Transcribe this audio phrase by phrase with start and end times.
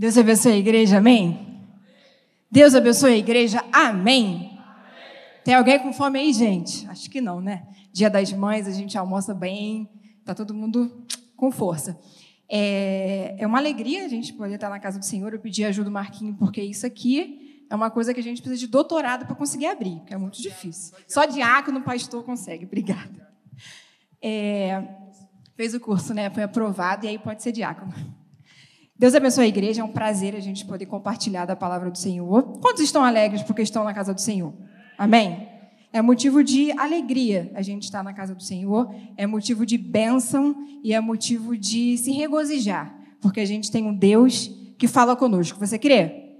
[0.00, 1.60] Deus abençoe a igreja, amém?
[2.50, 4.58] Deus abençoe a igreja, amém?
[5.44, 6.88] Tem alguém com fome aí, gente?
[6.88, 7.68] Acho que não, né?
[7.92, 9.86] Dia das Mães, a gente almoça bem,
[10.24, 11.04] tá todo mundo
[11.36, 12.00] com força.
[12.48, 15.34] É, é uma alegria a gente poder estar na casa do Senhor.
[15.34, 18.58] Eu pedi ajuda do Marquinho, porque isso aqui é uma coisa que a gente precisa
[18.58, 20.96] de doutorado para conseguir abrir, que é muito difícil.
[21.06, 22.64] Só diácono, pastor consegue.
[22.64, 23.30] Obrigada.
[24.22, 24.82] É,
[25.54, 26.30] fez o curso, né?
[26.30, 27.92] Foi aprovado e aí pode ser diácono.
[29.00, 32.42] Deus abençoe a igreja, é um prazer a gente poder compartilhar da palavra do Senhor.
[32.60, 34.52] Quantos estão alegres porque estão na casa do Senhor?
[34.98, 35.48] Amém?
[35.90, 40.54] É motivo de alegria a gente estar na casa do Senhor, é motivo de bênção
[40.84, 45.58] e é motivo de se regozijar, porque a gente tem um Deus que fala conosco.
[45.58, 46.36] Você crê?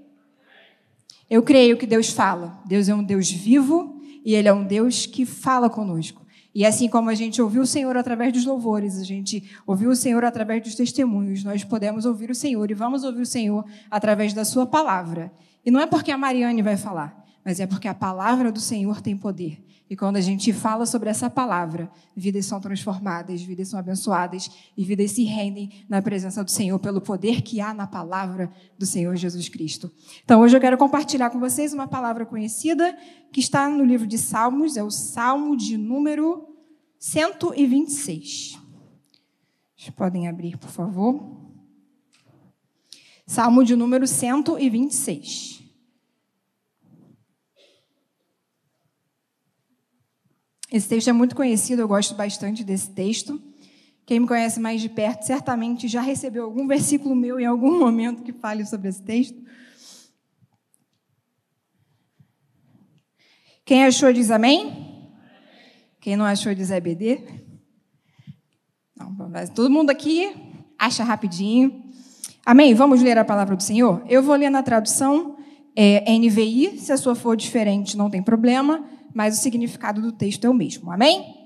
[1.27, 2.61] Eu creio que Deus fala.
[2.67, 6.20] Deus é um Deus vivo e Ele é um Deus que fala conosco.
[6.53, 9.95] E assim como a gente ouviu o Senhor através dos louvores, a gente ouviu o
[9.95, 14.33] Senhor através dos testemunhos, nós podemos ouvir o Senhor e vamos ouvir o Senhor através
[14.33, 15.31] da Sua palavra.
[15.65, 19.01] E não é porque a Mariane vai falar, mas é porque a palavra do Senhor
[19.01, 19.63] tem poder.
[19.91, 24.85] E quando a gente fala sobre essa palavra, vidas são transformadas, vidas são abençoadas e
[24.85, 29.13] vidas se rendem na presença do Senhor pelo poder que há na palavra do Senhor
[29.17, 29.91] Jesus Cristo.
[30.23, 32.97] Então, hoje eu quero compartilhar com vocês uma palavra conhecida
[33.33, 36.47] que está no livro de Salmos, é o Salmo de número
[36.97, 38.57] 126.
[39.75, 41.37] Vocês podem abrir, por favor.
[43.27, 45.60] Salmo de número 126.
[50.71, 53.41] Esse texto é muito conhecido, eu gosto bastante desse texto.
[54.05, 58.23] Quem me conhece mais de perto certamente já recebeu algum versículo meu em algum momento
[58.23, 59.37] que fale sobre esse texto.
[63.65, 65.11] Quem achou diz amém?
[65.99, 67.21] Quem não achou diz EBD?
[68.95, 69.13] Não,
[69.53, 70.33] todo mundo aqui
[70.79, 71.83] acha rapidinho.
[72.45, 72.73] Amém?
[72.73, 74.03] Vamos ler a palavra do Senhor?
[74.07, 75.37] Eu vou ler na tradução
[75.75, 78.83] é, NVI, se a sua for diferente, não tem problema
[79.13, 80.91] mas o significado do texto é o mesmo.
[80.91, 81.41] Amém?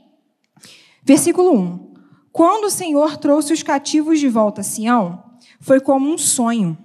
[1.03, 1.93] Versículo 1.
[2.31, 5.23] Quando o Senhor trouxe os cativos de volta a Sião,
[5.59, 6.77] foi como um sonho.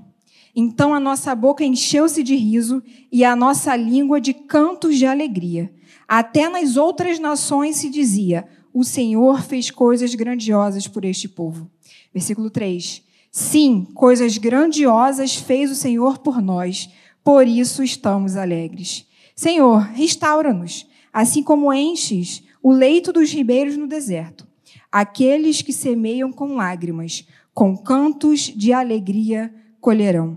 [0.55, 5.73] Então a nossa boca encheu-se de riso e a nossa língua de cantos de alegria.
[6.07, 11.71] Até nas outras nações se dizia: O Senhor fez coisas grandiosas por este povo.
[12.13, 13.03] Versículo 3.
[13.31, 16.91] Sim, coisas grandiosas fez o Senhor por nós,
[17.23, 19.07] por isso estamos alegres.
[19.41, 24.47] Senhor, restaura-nos, assim como enches o leito dos ribeiros no deserto.
[24.93, 29.51] Aqueles que semeiam com lágrimas, com cantos de alegria
[29.81, 30.37] colherão.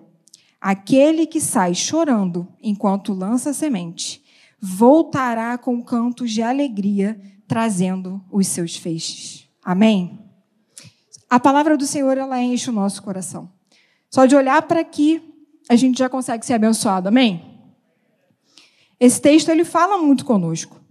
[0.62, 4.24] Aquele que sai chorando enquanto lança semente,
[4.58, 9.50] voltará com cantos de alegria, trazendo os seus feixes.
[9.62, 10.18] Amém?
[11.30, 13.52] A palavra do Senhor, ela enche o nosso coração.
[14.10, 15.22] Só de olhar para aqui,
[15.70, 17.10] a gente já consegue ser abençoado.
[17.10, 17.53] Amém?
[19.00, 20.82] Esse texto ele fala muito conosco.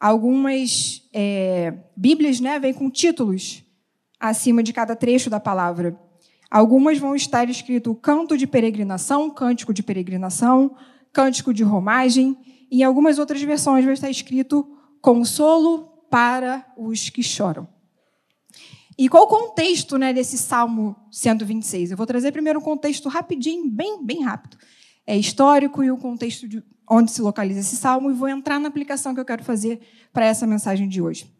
[0.00, 3.64] Algumas é, Bíblias né, vêm com títulos
[4.18, 5.98] acima de cada trecho da palavra.
[6.50, 10.76] Algumas vão estar escrito canto de peregrinação, cântico de peregrinação,
[11.12, 12.36] cântico de romagem,
[12.70, 14.66] e em algumas outras versões vai estar escrito
[15.00, 17.68] consolo para os que choram.
[18.96, 21.90] E qual o contexto né, desse Salmo 126?
[21.90, 24.56] Eu vou trazer primeiro um contexto rapidinho, bem, bem rápido.
[25.06, 28.68] É histórico e o contexto de, onde se localiza esse salmo e vou entrar na
[28.68, 29.80] aplicação que eu quero fazer
[30.12, 31.32] para essa mensagem de hoje.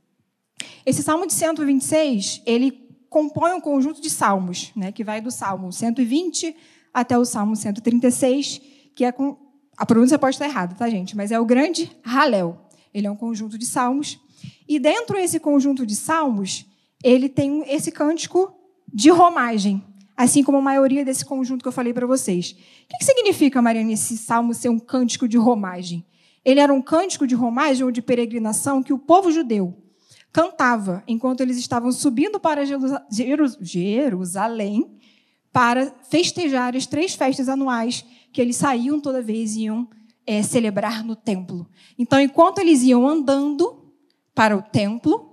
[0.87, 5.73] Esse salmo de 126, ele compõe um conjunto de salmos, né, que vai do salmo
[5.73, 6.57] 120
[6.93, 8.61] até o salmo 136,
[8.95, 9.37] que é com
[9.77, 11.17] a pronúncia pode estar errada, tá, gente?
[11.17, 12.59] Mas é o grande Halel.
[12.93, 14.21] Ele é um conjunto de salmos.
[14.69, 16.65] E dentro desse conjunto de salmos,
[17.03, 18.55] ele tem esse cântico
[18.93, 19.83] de romagem,
[20.17, 22.57] assim como a maioria desse conjunto que eu falei para vocês.
[22.85, 26.05] O que significa, Mariana, esse salmo ser um cântico de romagem?
[26.45, 29.77] Ele era um cântico de romagem ou de peregrinação que o povo judeu
[30.33, 32.65] cantava enquanto eles estavam subindo para
[33.51, 34.91] Jerusalém
[35.53, 39.89] para festejar as três festas anuais que eles saíam toda vez e iam
[40.27, 41.69] é, celebrar no templo.
[41.97, 43.93] Então, enquanto eles iam andando
[44.35, 45.31] para o templo,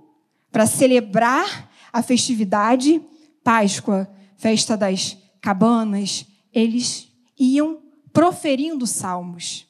[0.52, 3.02] para celebrar a festividade,
[3.42, 4.08] Páscoa,
[4.42, 7.06] festa das cabanas, eles
[7.38, 7.78] iam
[8.12, 9.68] proferindo salmos.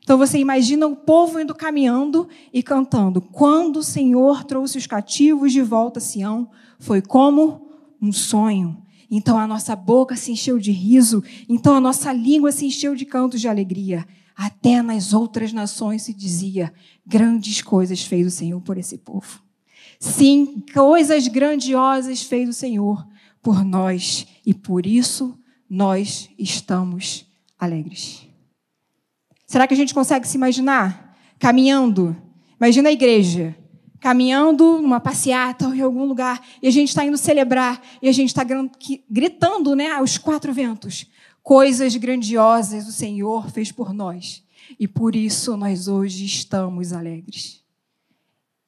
[0.00, 3.20] Então você imagina o povo indo caminhando e cantando.
[3.20, 6.48] Quando o Senhor trouxe os cativos de volta a Sião,
[6.78, 7.68] foi como
[8.00, 8.80] um sonho.
[9.10, 13.04] Então a nossa boca se encheu de riso, então a nossa língua se encheu de
[13.04, 14.06] cantos de alegria.
[14.36, 16.72] Até nas outras nações se dizia:
[17.04, 19.42] grandes coisas fez o Senhor por esse povo.
[19.98, 23.04] Sim, coisas grandiosas fez o Senhor
[23.46, 25.38] por nós e por isso
[25.70, 27.24] nós estamos
[27.56, 28.26] alegres.
[29.46, 32.16] Será que a gente consegue se imaginar caminhando?
[32.60, 33.56] Imagina a igreja
[34.00, 38.12] caminhando numa passeata ou em algum lugar e a gente está indo celebrar e a
[38.12, 38.42] gente está
[39.08, 41.06] gritando, né, aos quatro ventos,
[41.40, 44.42] coisas grandiosas o Senhor fez por nós
[44.76, 47.62] e por isso nós hoje estamos alegres.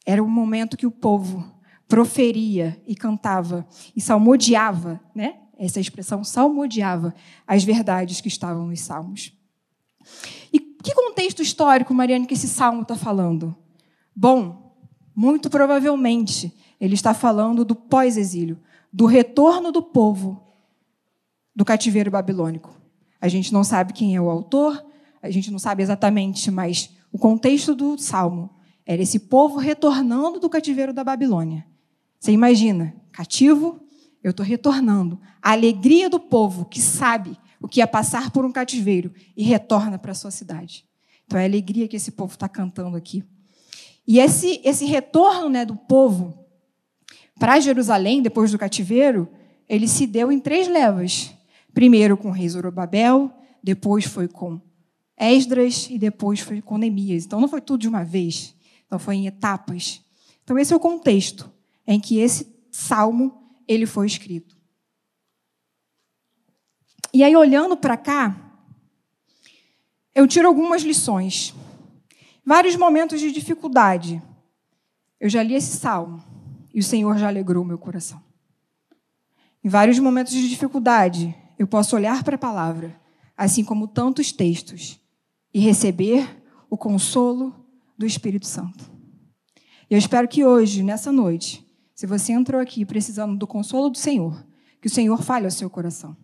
[0.07, 1.58] Era o momento que o povo
[1.89, 5.39] proferia e cantava e salmodiava, né?
[5.59, 7.13] Essa expressão salmodiava
[7.47, 9.33] as verdades que estavam nos salmos.
[10.53, 13.57] E que contexto histórico, Mariane, que esse salmo está falando?
[14.15, 14.77] Bom,
[15.17, 18.61] muito provavelmente ele está falando do pós-exílio,
[18.93, 20.47] do retorno do povo
[21.57, 22.71] do cativeiro babilônico.
[23.21, 24.85] A gente não sabe quem é o autor,
[25.21, 28.51] a gente não sabe exatamente, mas o contexto do salmo
[28.87, 31.67] era esse povo retornando do cativeiro da Babilônia.
[32.21, 33.81] Você imagina, cativo,
[34.23, 35.21] eu estou retornando.
[35.41, 39.99] A alegria do povo que sabe o que é passar por um cativeiro e retorna
[39.99, 40.85] para a sua cidade.
[41.27, 43.25] Então é a alegria que esse povo está cantando aqui.
[44.07, 46.47] E esse, esse retorno né, do povo
[47.39, 49.29] para Jerusalém, depois do cativeiro,
[49.69, 51.33] ele se deu em três levas.
[51.75, 53.31] Primeiro com o rei Zorobabel,
[53.63, 54.61] depois foi com
[55.17, 57.25] Esdras e depois foi com Neemias.
[57.25, 58.55] Então não foi tudo de uma vez,
[58.87, 60.01] então foi em etapas.
[60.43, 61.53] Então esse é o contexto
[61.89, 64.55] em que esse salmo ele foi escrito.
[67.15, 68.37] E aí olhando para cá,
[70.15, 71.55] eu tiro algumas lições.
[72.45, 74.23] Vários momentos de dificuldade.
[75.19, 76.23] Eu já li esse salmo
[76.75, 78.23] e o Senhor já alegrou o meu coração.
[79.65, 83.01] Em vários momentos de dificuldade, eu posso olhar para a palavra,
[83.35, 85.01] assim como tantos textos,
[85.55, 88.91] e receber o consolo do Espírito Santo.
[89.89, 91.68] Eu espero que hoje, nessa noite,
[91.99, 94.47] se você entrou aqui precisando do consolo do Senhor,
[94.81, 96.17] que o Senhor fale ao seu coração.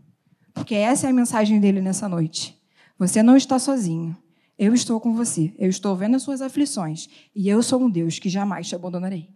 [0.53, 2.57] Porque essa é a mensagem dele nessa noite.
[2.97, 4.17] Você não está sozinho.
[4.57, 5.53] Eu estou com você.
[5.59, 7.09] Eu estou vendo as suas aflições.
[7.35, 9.31] E eu sou um Deus que jamais te abandonarei.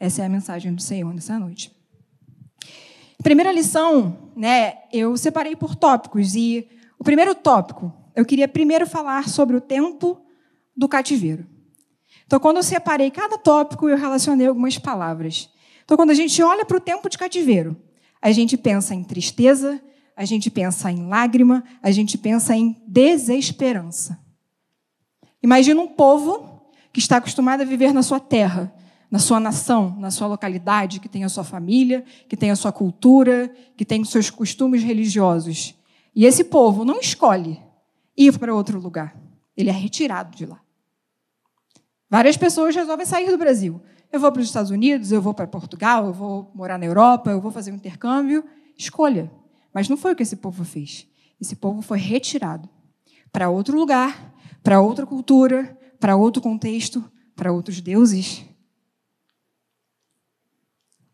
[0.00, 1.70] Essa é a mensagem do Senhor nessa noite.
[3.22, 6.34] Primeira lição, né, eu separei por tópicos.
[6.34, 6.68] E
[6.98, 10.20] o primeiro tópico eu queria primeiro falar sobre o tempo
[10.76, 11.46] do cativeiro.
[12.30, 15.50] Então, quando eu separei cada tópico, eu relacionei algumas palavras.
[15.84, 17.76] Então, quando a gente olha para o tempo de cativeiro,
[18.22, 19.82] a gente pensa em tristeza,
[20.16, 24.16] a gente pensa em lágrima, a gente pensa em desesperança.
[25.42, 26.62] Imagina um povo
[26.92, 28.72] que está acostumado a viver na sua terra,
[29.10, 32.70] na sua nação, na sua localidade, que tem a sua família, que tem a sua
[32.70, 35.74] cultura, que tem os seus costumes religiosos.
[36.14, 37.60] E esse povo não escolhe
[38.16, 39.16] ir para outro lugar.
[39.56, 40.60] Ele é retirado de lá.
[42.10, 43.80] Várias pessoas resolvem sair do Brasil.
[44.10, 47.30] Eu vou para os Estados Unidos, eu vou para Portugal, eu vou morar na Europa,
[47.30, 48.44] eu vou fazer um intercâmbio.
[48.76, 49.30] Escolha.
[49.72, 51.06] Mas não foi o que esse povo fez.
[51.40, 52.68] Esse povo foi retirado
[53.32, 57.04] para outro lugar, para outra cultura, para outro contexto,
[57.36, 58.44] para outros deuses.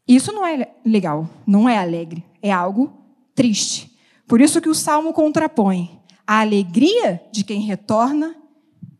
[0.08, 2.96] Isso não é legal, não é alegre, é algo
[3.34, 3.94] triste.
[4.26, 8.34] Por isso que o salmo contrapõe a alegria de quem retorna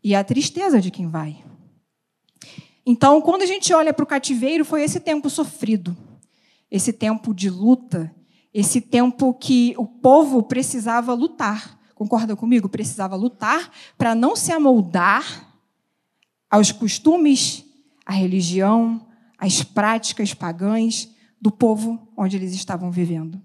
[0.03, 1.46] e a tristeza de quem vai.
[2.87, 5.95] Então, quando a gente olha para o cativeiro, foi esse tempo sofrido,
[6.71, 8.15] esse tempo de luta,
[8.53, 11.77] esse tempo que o povo precisava lutar.
[11.93, 12.69] Concorda comigo?
[12.69, 15.51] Precisava lutar para não se amoldar
[16.49, 17.65] aos costumes,
[18.05, 19.05] à religião,
[19.37, 21.09] às práticas pagãs
[21.41, 23.41] do povo onde eles estavam vivendo.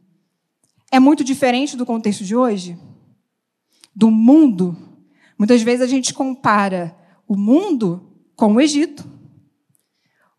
[0.91, 2.79] É muito diferente do contexto de hoje?
[3.95, 4.77] do mundo,
[5.39, 6.97] muitas vezes a gente compara
[7.29, 9.05] o mundo com o Egito,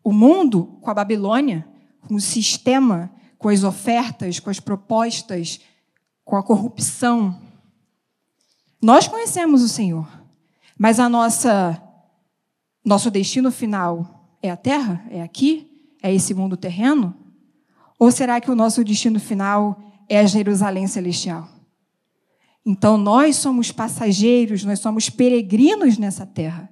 [0.04, 1.66] o mundo com a Babilônia,
[2.06, 5.58] com o sistema, com as ofertas, com as propostas,
[6.24, 7.40] com a corrupção.
[8.80, 10.06] Nós conhecemos o Senhor,
[10.78, 11.80] mas a nossa
[12.84, 15.06] nosso destino final é a terra?
[15.10, 15.70] É aqui?
[16.02, 17.16] É esse mundo terreno?
[17.98, 21.48] Ou será que o nosso destino final é a Jerusalém celestial?
[22.66, 26.68] Então nós somos passageiros, nós somos peregrinos nessa terra,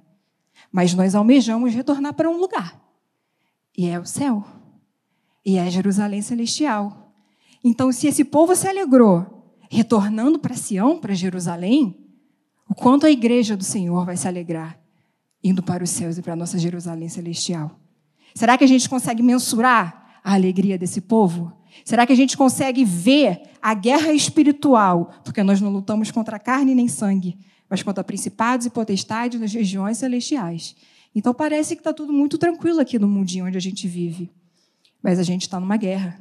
[0.71, 2.79] mas nós almejamos retornar para um lugar,
[3.77, 4.45] e é o céu,
[5.45, 7.11] e é Jerusalém celestial.
[7.63, 9.33] Então, se esse povo se alegrou
[9.69, 11.97] retornando para Sião, para Jerusalém,
[12.69, 14.79] o quanto a igreja do Senhor vai se alegrar
[15.43, 17.79] indo para os céus e para a nossa Jerusalém celestial?
[18.33, 21.51] Será que a gente consegue mensurar a alegria desse povo?
[21.83, 25.11] Será que a gente consegue ver a guerra espiritual?
[25.23, 27.37] Porque nós não lutamos contra carne nem sangue,
[27.69, 30.75] mas contra principados e potestades nas regiões celestiais.
[31.15, 34.31] Então parece que está tudo muito tranquilo aqui no mundinho onde a gente vive.
[35.01, 36.19] Mas a gente está numa guerra.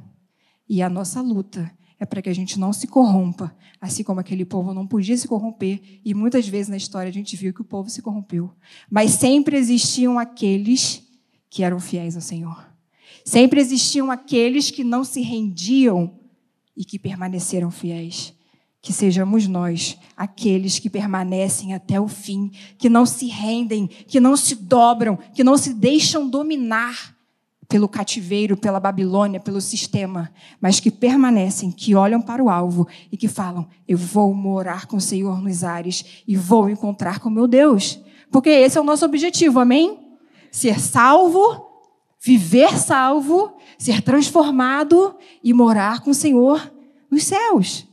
[0.68, 4.44] E a nossa luta é para que a gente não se corrompa, assim como aquele
[4.44, 7.64] povo não podia se corromper, e muitas vezes na história a gente viu que o
[7.64, 8.50] povo se corrompeu.
[8.90, 11.06] Mas sempre existiam aqueles
[11.49, 12.66] que eram fiéis ao Senhor.
[13.25, 16.18] Sempre existiam aqueles que não se rendiam
[16.76, 18.34] e que permaneceram fiéis.
[18.83, 24.37] Que sejamos nós aqueles que permanecem até o fim, que não se rendem, que não
[24.37, 27.17] se dobram, que não se deixam dominar
[27.73, 33.17] pelo cativeiro, pela Babilônia, pelo sistema, mas que permanecem, que olham para o alvo e
[33.17, 37.49] que falam: Eu vou morar com o Senhor nos ares e vou encontrar com meu
[37.49, 37.99] Deus.
[38.31, 39.99] Porque esse é o nosso objetivo, amém?
[40.51, 41.67] Ser salvo,
[42.21, 46.71] viver salvo, ser transformado e morar com o Senhor
[47.11, 47.87] nos céus.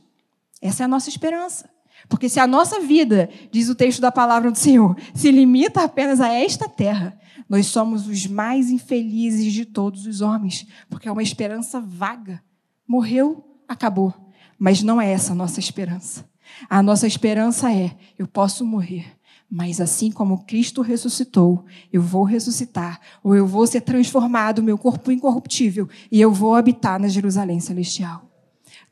[0.60, 1.68] Essa é a nossa esperança.
[2.08, 6.20] Porque se a nossa vida, diz o texto da palavra do Senhor, se limita apenas
[6.20, 11.22] a esta terra, nós somos os mais infelizes de todos os homens, porque é uma
[11.22, 12.42] esperança vaga.
[12.86, 14.14] Morreu, acabou.
[14.58, 16.28] Mas não é essa a nossa esperança.
[16.68, 19.16] A nossa esperança é: eu posso morrer,
[19.50, 25.10] mas assim como Cristo ressuscitou, eu vou ressuscitar, ou eu vou ser transformado, meu corpo
[25.10, 28.28] incorruptível, e eu vou habitar na Jerusalém celestial.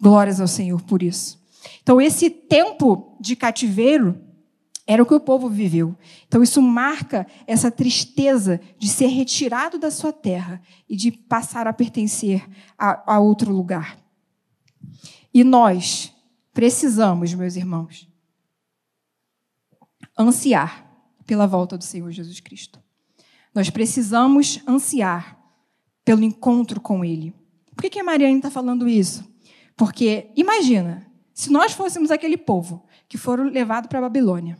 [0.00, 1.38] Glórias ao Senhor por isso.
[1.82, 4.20] Então, esse tempo de cativeiro
[4.86, 5.94] era o que o povo viveu.
[6.26, 11.72] Então, isso marca essa tristeza de ser retirado da sua terra e de passar a
[11.72, 12.48] pertencer
[12.78, 13.98] a, a outro lugar.
[15.32, 16.12] E nós
[16.54, 18.08] precisamos, meus irmãos,
[20.18, 20.90] ansiar
[21.26, 22.82] pela volta do Senhor Jesus Cristo.
[23.54, 25.38] Nós precisamos ansiar
[26.04, 27.34] pelo encontro com Ele.
[27.76, 29.22] Por que, que a Mariane está falando isso?
[29.76, 31.06] Porque, imagina,
[31.38, 34.58] se nós fôssemos aquele povo que foram levados para a Babilônia,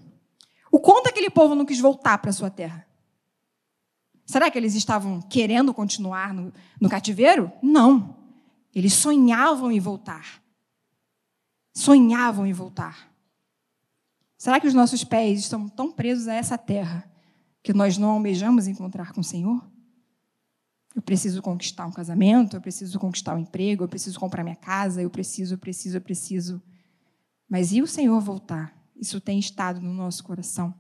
[0.70, 2.86] o quanto aquele povo não quis voltar para a sua terra?
[4.24, 7.50] Será que eles estavam querendo continuar no, no cativeiro?
[7.60, 8.14] Não.
[8.72, 10.40] Eles sonhavam em voltar.
[11.74, 13.10] Sonhavam em voltar.
[14.36, 17.10] Será que os nossos pés estão tão presos a essa terra
[17.60, 19.68] que nós não almejamos encontrar com o Senhor?
[20.98, 25.00] Eu preciso conquistar um casamento, eu preciso conquistar um emprego, eu preciso comprar minha casa,
[25.00, 26.60] eu preciso, eu preciso, eu preciso.
[27.48, 28.76] Mas e o Senhor voltar?
[29.00, 30.74] Isso tem estado no nosso coração.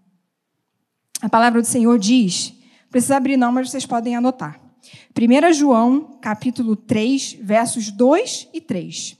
[1.22, 2.52] A palavra do Senhor diz,
[2.90, 4.60] precisa abrir não, mas vocês podem anotar.
[5.16, 9.16] 1 João, capítulo 3, versos 2 e 3.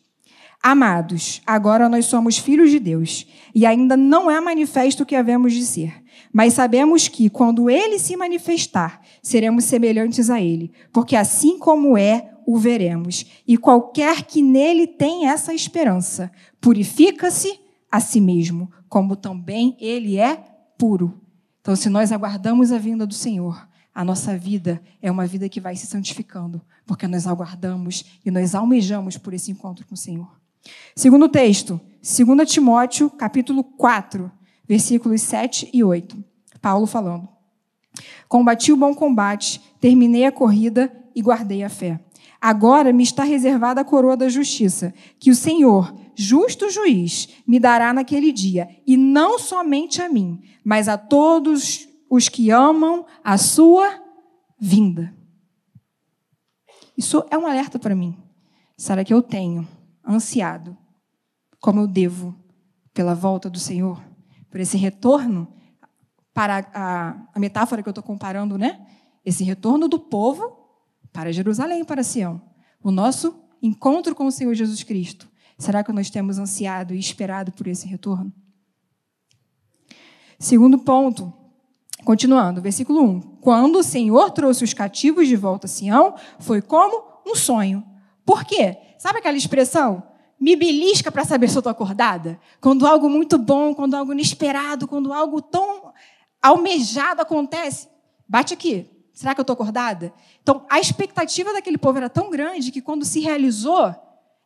[0.60, 3.24] Amados, agora nós somos filhos de Deus,
[3.54, 6.02] e ainda não é manifesto o que havemos de ser.
[6.32, 12.30] Mas sabemos que, quando ele se manifestar, seremos semelhantes a ele, porque assim como é,
[12.47, 13.26] o veremos.
[13.47, 16.30] E qualquer que nele tem essa esperança,
[16.61, 20.44] purifica-se a si mesmo, como também ele é
[20.78, 21.20] puro.
[21.61, 25.61] Então, se nós aguardamos a vinda do Senhor, a nossa vida é uma vida que
[25.61, 30.30] vai se santificando, porque nós aguardamos e nós almejamos por esse encontro com o Senhor.
[30.94, 34.30] Segundo texto, 2 Timóteo, capítulo 4,
[34.68, 36.22] versículos 7 e 8.
[36.60, 37.28] Paulo falando:
[38.28, 41.98] Combati o bom combate, terminei a corrida e guardei a fé.
[42.40, 47.92] Agora me está reservada a coroa da justiça, que o Senhor, justo juiz, me dará
[47.92, 54.00] naquele dia, e não somente a mim, mas a todos os que amam a sua
[54.60, 55.12] vinda.
[56.96, 58.16] Isso é um alerta para mim.
[58.76, 59.66] Será que eu tenho
[60.06, 60.76] ansiado
[61.60, 62.37] como eu devo
[62.94, 64.07] pela volta do Senhor?
[64.50, 65.52] Por esse retorno,
[66.32, 68.86] para a, a metáfora que eu estou comparando, né?
[69.24, 70.56] Esse retorno do povo
[71.12, 72.40] para Jerusalém, para Sião.
[72.82, 75.28] O nosso encontro com o Senhor Jesus Cristo.
[75.58, 78.32] Será que nós temos ansiado e esperado por esse retorno?
[80.38, 81.32] Segundo ponto,
[82.04, 83.20] continuando, versículo 1.
[83.40, 87.84] Quando o Senhor trouxe os cativos de volta a Sião, foi como um sonho.
[88.24, 88.78] Por quê?
[88.98, 90.02] Sabe aquela expressão?
[90.40, 92.38] Me belisca para saber se eu estou acordada.
[92.61, 95.92] Quando algo muito bom, quando algo inesperado, quando algo tão
[96.40, 97.88] almejado acontece,
[98.28, 98.88] bate aqui.
[99.12, 100.12] Será que eu estou acordada?
[100.40, 103.92] Então, a expectativa daquele povo era tão grande que quando se realizou,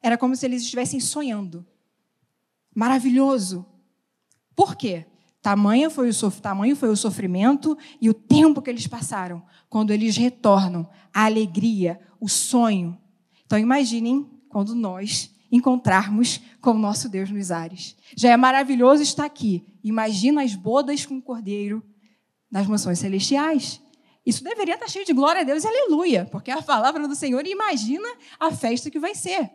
[0.01, 1.67] era como se eles estivessem sonhando.
[2.75, 3.67] Maravilhoso.
[4.57, 5.07] Por quê?
[5.43, 9.43] Tamanho foi, o tamanho foi o sofrimento e o tempo que eles passaram.
[9.69, 12.99] Quando eles retornam, a alegria, o sonho.
[13.45, 17.95] Então, imaginem quando nós encontrarmos com o nosso Deus nos ares.
[18.17, 19.63] Já é maravilhoso estar aqui.
[19.85, 21.83] Imagina as bodas com o cordeiro
[22.51, 23.81] nas mansões celestiais.
[24.25, 27.15] Isso deveria estar cheio de glória a Deus e aleluia, porque é a palavra do
[27.15, 28.09] Senhor imagina
[28.41, 29.51] a festa que vai ser.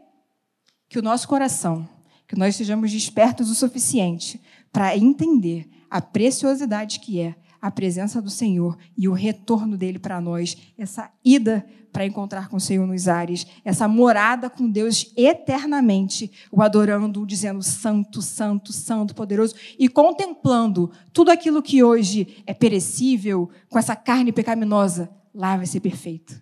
[0.87, 1.87] Que o nosso coração,
[2.27, 4.39] que nós sejamos despertos o suficiente
[4.71, 10.21] para entender a preciosidade que é a presença do Senhor e o retorno dele para
[10.21, 16.31] nós, essa ida para encontrar com o Senhor nos ares, essa morada com Deus eternamente,
[16.51, 23.49] o adorando, dizendo santo, santo, santo, poderoso e contemplando tudo aquilo que hoje é perecível,
[23.69, 26.39] com essa carne pecaminosa, lá vai ser perfeito.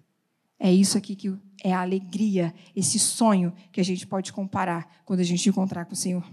[0.59, 5.19] É isso aqui que é a alegria, esse sonho que a gente pode comparar quando
[5.19, 6.23] a gente encontrar com o Senhor.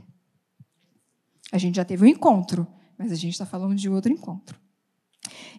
[1.52, 2.66] A gente já teve um encontro,
[2.98, 4.58] mas a gente está falando de outro encontro.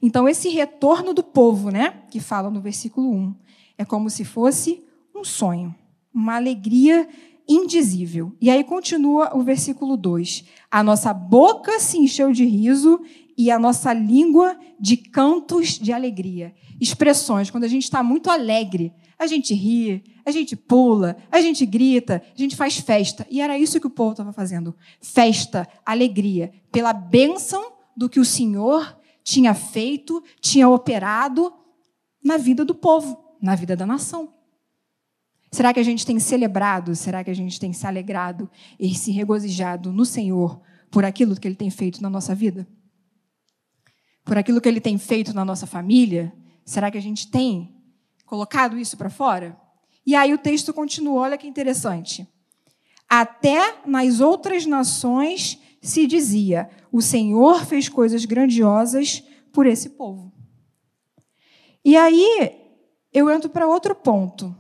[0.02, 3.36] Então, esse retorno do povo, né, que fala no versículo 1,
[3.78, 4.84] é como se fosse
[5.16, 5.74] um sonho,
[6.14, 7.08] uma alegria
[7.48, 8.34] indizível.
[8.40, 13.02] E aí continua o versículo 2: A nossa boca se encheu de riso
[13.38, 16.54] e a nossa língua de cantos de alegria.
[16.80, 21.66] Expressões, quando a gente está muito alegre, a gente ri, a gente pula, a gente
[21.66, 23.26] grita, a gente faz festa.
[23.30, 28.26] E era isso que o povo estava fazendo: festa, alegria, pela bênção do que o
[28.26, 31.54] Senhor tinha feito, tinha operado
[32.24, 34.34] na vida do povo, na vida da nação.
[35.52, 36.96] Será que a gente tem celebrado?
[36.96, 38.50] Será que a gente tem se alegrado
[38.80, 42.68] e se regozijado no Senhor por aquilo que Ele tem feito na nossa vida?
[44.26, 46.34] Por aquilo que Ele tem feito na nossa família?
[46.66, 47.76] Será que a gente tem
[48.26, 49.56] colocado isso para fora?
[50.06, 52.28] E aí o texto continua, olha que interessante.
[53.08, 59.22] Até nas outras nações se dizia: o Senhor fez coisas grandiosas
[59.52, 60.32] por esse povo.
[61.84, 62.52] E aí
[63.12, 64.56] eu entro para outro ponto.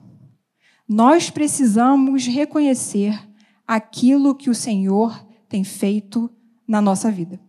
[0.87, 3.17] Nós precisamos reconhecer
[3.65, 6.29] aquilo que o Senhor tem feito
[6.67, 7.39] na nossa vida.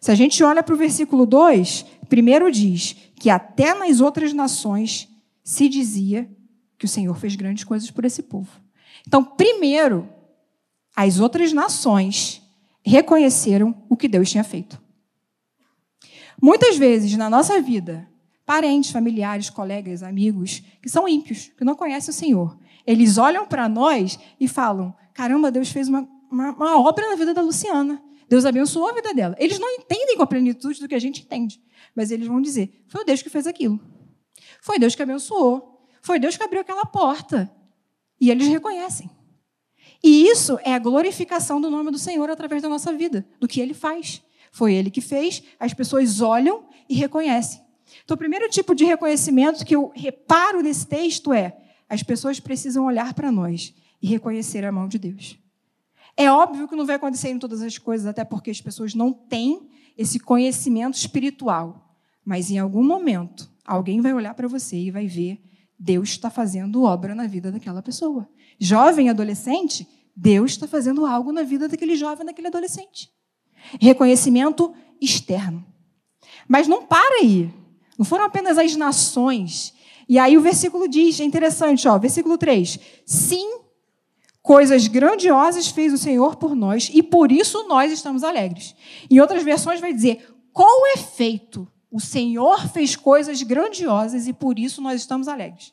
[0.00, 5.08] Se a gente olha para o versículo 2, primeiro diz que até nas outras nações
[5.42, 6.30] se dizia
[6.78, 8.50] que o Senhor fez grandes coisas por esse povo.
[9.06, 10.08] Então, primeiro,
[10.94, 12.41] as outras nações
[12.84, 14.80] reconheceram o que Deus tinha feito.
[16.40, 18.08] Muitas vezes na nossa vida,
[18.44, 23.68] parentes, familiares, colegas, amigos que são ímpios, que não conhecem o Senhor, eles olham para
[23.68, 28.02] nós e falam: caramba, Deus fez uma, uma, uma obra na vida da Luciana.
[28.28, 29.36] Deus abençoou a vida dela.
[29.38, 31.62] Eles não entendem com a plenitude do que a gente entende,
[31.94, 33.80] mas eles vão dizer: foi Deus que fez aquilo.
[34.60, 35.86] Foi Deus que abençoou.
[36.00, 37.50] Foi Deus que abriu aquela porta.
[38.20, 39.10] E eles reconhecem.
[40.02, 43.60] E isso é a glorificação do nome do Senhor através da nossa vida, do que
[43.60, 44.20] ele faz.
[44.50, 47.60] Foi ele que fez, as pessoas olham e reconhecem.
[48.04, 51.56] Então, o primeiro tipo de reconhecimento que eu reparo nesse texto é:
[51.88, 55.38] as pessoas precisam olhar para nós e reconhecer a mão de Deus.
[56.16, 59.12] É óbvio que não vai acontecer em todas as coisas, até porque as pessoas não
[59.12, 61.96] têm esse conhecimento espiritual.
[62.24, 65.40] Mas em algum momento, alguém vai olhar para você e vai ver
[65.82, 68.28] Deus está fazendo obra na vida daquela pessoa.
[68.64, 73.10] Jovem, adolescente, Deus está fazendo algo na vida daquele jovem, daquele adolescente.
[73.80, 75.66] Reconhecimento externo.
[76.46, 77.52] Mas não para aí.
[77.98, 79.74] Não foram apenas as nações.
[80.08, 82.78] E aí o versículo diz, é interessante, ó, versículo 3.
[83.04, 83.62] Sim,
[84.40, 88.76] coisas grandiosas fez o Senhor por nós e por isso nós estamos alegres.
[89.10, 94.80] Em outras versões vai dizer, com efeito, o Senhor fez coisas grandiosas e por isso
[94.80, 95.72] nós estamos alegres.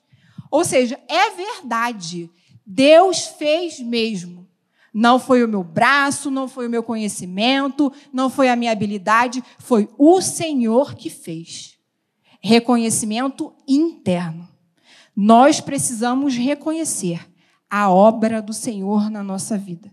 [0.50, 2.32] Ou seja, é verdade.
[2.72, 4.48] Deus fez mesmo.
[4.94, 9.44] Não foi o meu braço, não foi o meu conhecimento, não foi a minha habilidade,
[9.58, 11.80] foi o Senhor que fez.
[12.40, 14.48] Reconhecimento interno.
[15.16, 17.28] Nós precisamos reconhecer
[17.68, 19.92] a obra do Senhor na nossa vida.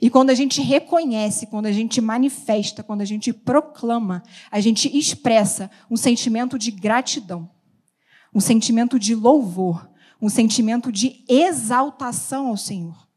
[0.00, 4.96] E quando a gente reconhece, quando a gente manifesta, quando a gente proclama, a gente
[4.96, 7.48] expressa um sentimento de gratidão,
[8.34, 9.89] um sentimento de louvor,
[10.20, 13.08] um sentimento de exaltação ao Senhor.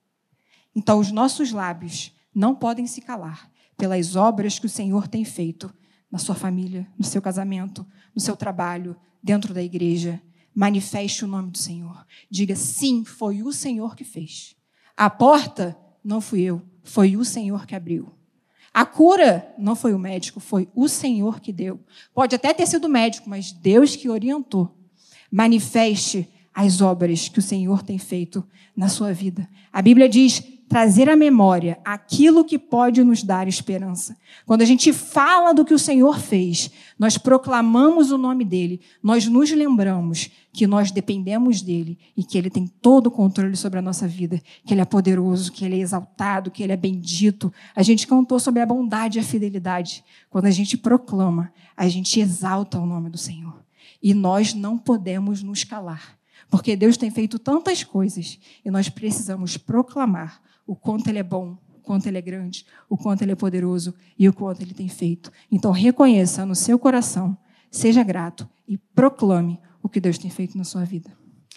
[0.75, 5.73] Então, os nossos lábios não podem se calar pelas obras que o Senhor tem feito
[6.11, 10.21] na sua família, no seu casamento, no seu trabalho, dentro da igreja.
[10.53, 12.05] Manifeste o nome do Senhor.
[12.29, 14.55] Diga sim, foi o Senhor que fez.
[14.95, 18.13] A porta não fui eu, foi o Senhor que abriu.
[18.73, 21.79] A cura não foi o médico, foi o Senhor que deu.
[22.13, 24.75] Pode até ter sido o médico, mas Deus que orientou.
[25.31, 28.43] Manifeste as obras que o Senhor tem feito
[28.75, 29.47] na sua vida.
[29.71, 34.17] A Bíblia diz: trazer à memória aquilo que pode nos dar esperança.
[34.45, 39.27] Quando a gente fala do que o Senhor fez, nós proclamamos o nome dele, nós
[39.27, 43.83] nos lembramos que nós dependemos dele e que ele tem todo o controle sobre a
[43.83, 47.53] nossa vida, que ele é poderoso, que ele é exaltado, que ele é bendito.
[47.75, 50.03] A gente cantou sobre a bondade e a fidelidade.
[50.29, 53.63] Quando a gente proclama, a gente exalta o nome do Senhor.
[54.01, 56.22] E nós não podemos nos calar.
[56.53, 61.57] Porque Deus tem feito tantas coisas e nós precisamos proclamar o quanto Ele é bom,
[61.81, 65.31] quanto Ele é grande, o quanto Ele é poderoso e o quanto Ele tem feito.
[65.51, 67.35] Então, reconheça no seu coração,
[67.71, 71.09] seja grato e proclame o que Deus tem feito na sua vida.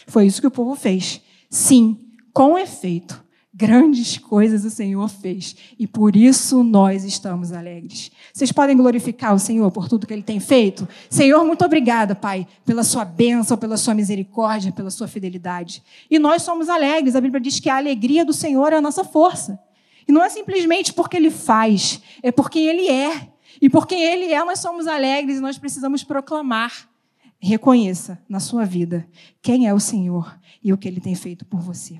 [0.06, 1.20] Foi isso que o povo fez.
[1.50, 1.98] Sim,
[2.32, 3.22] com efeito,
[3.58, 8.12] Grandes coisas o Senhor fez e por isso nós estamos alegres.
[8.30, 10.86] Vocês podem glorificar o Senhor por tudo que Ele tem feito?
[11.08, 15.82] Senhor, muito obrigada, Pai, pela Sua bênção, pela Sua misericórdia, pela Sua fidelidade.
[16.10, 17.16] E nós somos alegres.
[17.16, 19.58] A Bíblia diz que a alegria do Senhor é a nossa força.
[20.06, 23.26] E não é simplesmente porque Ele faz, é porque Ele é.
[23.58, 26.90] E porque Ele é, nós somos alegres e nós precisamos proclamar.
[27.40, 29.08] Reconheça na sua vida
[29.40, 31.98] quem é o Senhor e o que Ele tem feito por você.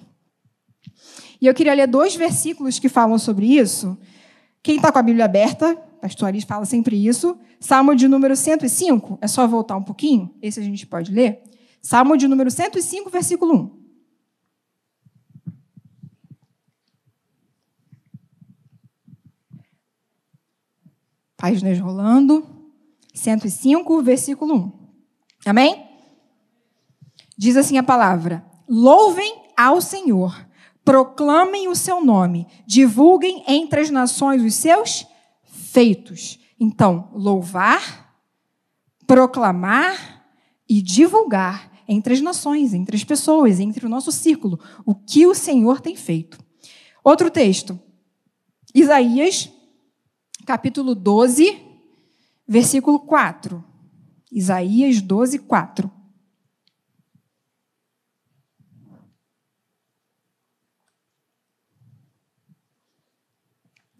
[1.40, 3.96] E eu queria ler dois versículos que falam sobre isso.
[4.62, 7.38] Quem está com a Bíblia aberta, pastor Aris fala sempre isso.
[7.60, 11.42] Salmo de número 105, é só voltar um pouquinho, esse a gente pode ler.
[11.80, 13.86] Salmo de número 105, versículo 1.
[21.36, 22.44] Páginas rolando.
[23.14, 24.72] 105, versículo 1.
[25.46, 25.86] Amém?
[27.36, 30.46] Diz assim a palavra: Louvem ao Senhor
[30.86, 35.04] proclamem o seu nome, divulguem entre as nações os seus
[35.42, 36.38] feitos.
[36.60, 38.14] Então, louvar,
[39.04, 40.24] proclamar
[40.68, 45.34] e divulgar entre as nações, entre as pessoas, entre o nosso círculo, o que o
[45.34, 46.38] Senhor tem feito.
[47.02, 47.76] Outro texto,
[48.72, 49.50] Isaías,
[50.46, 51.60] capítulo 12,
[52.46, 53.62] versículo 4.
[54.30, 55.95] Isaías 12, 4.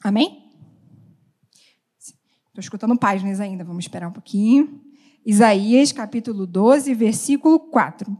[0.06, 0.52] Amém?
[1.98, 4.80] Estou escutando páginas ainda, vamos esperar um pouquinho.
[5.26, 8.16] Isaías, capítulo 12, versículo 4.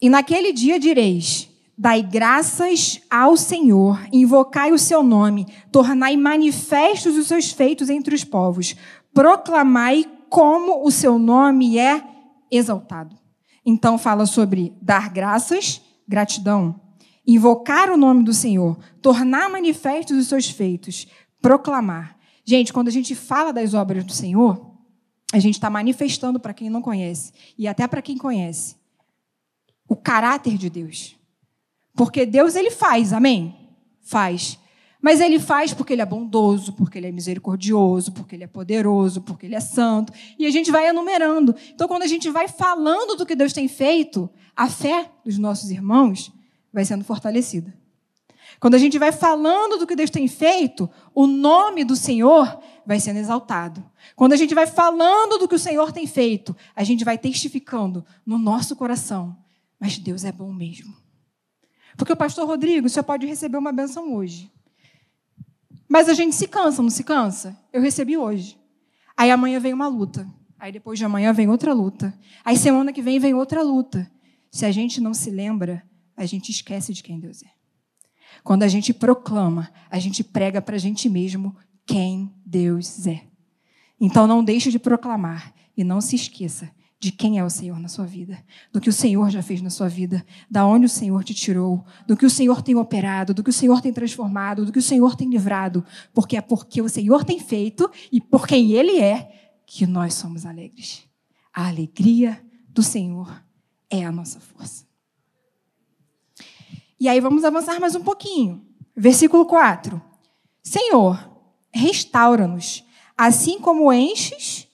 [0.00, 7.26] E naquele dia direis: Dai graças ao Senhor, invocai o seu nome, tornai manifestos os
[7.26, 8.76] seus feitos entre os povos,
[9.12, 12.00] proclamai como o seu nome é
[12.48, 13.18] exaltado.
[13.66, 16.80] Então fala sobre dar graças, gratidão,
[17.26, 21.06] invocar o nome do Senhor, tornar manifestos os seus feitos,
[21.40, 22.16] proclamar.
[22.44, 24.72] Gente, quando a gente fala das obras do Senhor,
[25.32, 28.76] a gente está manifestando para quem não conhece e até para quem conhece
[29.88, 31.16] o caráter de Deus.
[31.94, 33.54] Porque Deus ele faz, amém?
[34.00, 34.58] Faz.
[35.00, 39.20] Mas ele faz porque ele é bondoso, porque ele é misericordioso, porque ele é poderoso,
[39.20, 40.12] porque ele é santo.
[40.38, 41.54] E a gente vai enumerando.
[41.74, 45.70] Então, quando a gente vai falando do que Deus tem feito, a fé dos nossos
[45.70, 46.32] irmãos
[46.72, 47.72] vai sendo fortalecida.
[48.60, 53.00] Quando a gente vai falando do que Deus tem feito, o nome do Senhor vai
[53.00, 53.84] sendo exaltado.
[54.14, 58.04] Quando a gente vai falando do que o Senhor tem feito, a gente vai testificando
[58.24, 59.36] no nosso coração.
[59.80, 60.94] Mas Deus é bom mesmo.
[61.96, 64.50] Porque o pastor Rodrigo, você pode receber uma benção hoje.
[65.88, 67.58] Mas a gente se cansa, não se cansa?
[67.72, 68.58] Eu recebi hoje.
[69.16, 70.26] Aí amanhã vem uma luta.
[70.58, 72.16] Aí depois de amanhã vem outra luta.
[72.44, 74.10] Aí semana que vem vem outra luta.
[74.50, 75.84] Se a gente não se lembra
[76.16, 77.50] a gente esquece de quem Deus é.
[78.42, 83.24] Quando a gente proclama, a gente prega para a gente mesmo quem Deus é.
[84.00, 87.88] Então não deixe de proclamar e não se esqueça de quem é o Senhor na
[87.88, 88.38] sua vida,
[88.72, 91.84] do que o Senhor já fez na sua vida, da onde o Senhor te tirou,
[92.06, 94.82] do que o Senhor tem operado, do que o Senhor tem transformado, do que o
[94.82, 99.28] Senhor tem livrado, porque é porque o Senhor tem feito e por quem Ele é
[99.66, 101.02] que nós somos alegres.
[101.52, 103.42] A alegria do Senhor
[103.90, 104.86] é a nossa força.
[107.02, 108.64] E aí vamos avançar mais um pouquinho.
[108.96, 110.00] Versículo 4.
[110.62, 111.18] Senhor,
[111.74, 112.84] restaura-nos,
[113.18, 114.68] assim como enches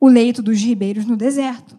[0.00, 1.78] o leito dos ribeiros no deserto.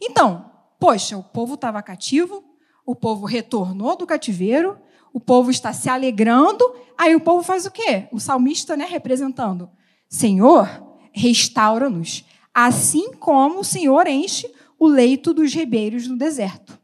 [0.00, 2.44] Então, poxa, o povo estava cativo,
[2.86, 4.78] o povo retornou do cativeiro,
[5.12, 6.64] o povo está se alegrando,
[6.96, 8.06] aí o povo faz o quê?
[8.12, 9.68] O salmista, né, representando:
[10.08, 10.68] Senhor,
[11.12, 16.78] restaura-nos, assim como o Senhor enche o leito dos ribeiros no deserto.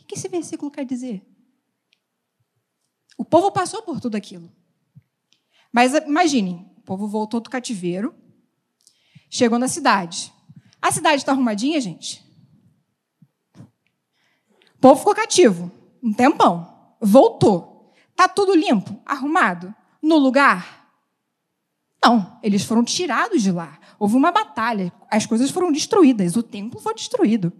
[0.00, 1.24] O que esse versículo quer dizer?
[3.22, 4.50] O povo passou por tudo aquilo.
[5.72, 8.12] Mas imaginem, o povo voltou do cativeiro,
[9.30, 10.32] chegou na cidade.
[10.82, 12.20] A cidade está arrumadinha, gente?
[14.74, 15.70] O povo ficou cativo
[16.02, 16.96] um tempão.
[17.00, 17.92] Voltou.
[18.10, 20.92] Está tudo limpo, arrumado, no lugar?
[22.04, 23.78] Não, eles foram tirados de lá.
[24.00, 27.52] Houve uma batalha, as coisas foram destruídas, o templo foi destruído.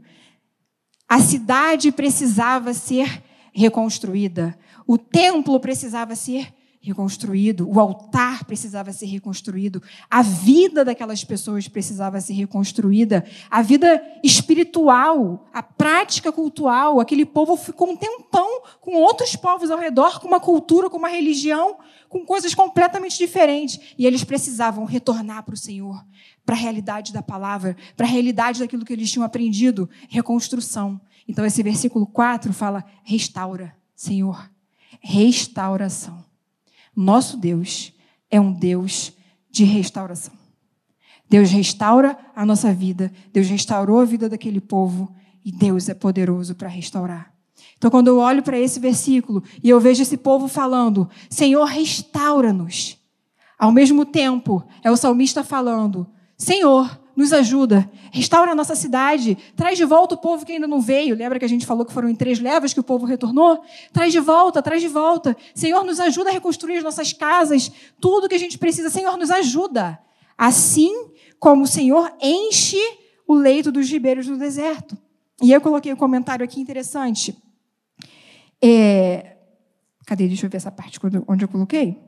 [1.09, 3.22] A cidade precisava ser
[3.53, 4.59] reconstruída.
[4.87, 12.21] O templo precisava ser reconstruído, o altar precisava ser reconstruído, a vida daquelas pessoas precisava
[12.21, 16.99] ser reconstruída, a vida espiritual, a prática cultural.
[16.99, 21.09] Aquele povo ficou um tempão com outros povos ao redor, com uma cultura, com uma
[21.09, 21.77] religião,
[22.09, 23.95] com coisas completamente diferentes.
[23.97, 26.05] E eles precisavam retornar para o Senhor,
[26.45, 31.01] para a realidade da palavra, para a realidade daquilo que eles tinham aprendido reconstrução.
[31.29, 34.51] Então, esse versículo 4 fala: restaura, Senhor,
[35.00, 36.24] restauração.
[36.94, 37.92] Nosso Deus
[38.31, 39.12] é um Deus
[39.50, 40.35] de restauração.
[41.28, 46.55] Deus restaura a nossa vida, Deus restaurou a vida daquele povo e Deus é poderoso
[46.55, 47.33] para restaurar.
[47.76, 52.98] Então, quando eu olho para esse versículo e eu vejo esse povo falando, Senhor, restaura-nos.
[53.59, 59.77] Ao mesmo tempo, é o salmista falando, Senhor, nos ajuda, restaura a nossa cidade, traz
[59.77, 61.14] de volta o povo que ainda não veio.
[61.14, 63.62] Lembra que a gente falou que foram em três levas que o povo retornou?
[63.92, 65.37] Traz de volta, traz de volta.
[65.55, 67.70] Senhor, nos ajuda a reconstruir as nossas casas,
[68.01, 68.90] tudo que a gente precisa.
[68.90, 69.98] Senhor, nos ajuda.
[70.37, 72.81] Assim como o Senhor enche
[73.27, 74.96] o leito dos ribeiros do deserto.
[75.42, 77.37] E eu coloquei um comentário aqui interessante.
[78.62, 79.37] É...
[80.07, 80.29] Cadê?
[80.29, 81.98] Deixa eu ver essa parte onde eu coloquei.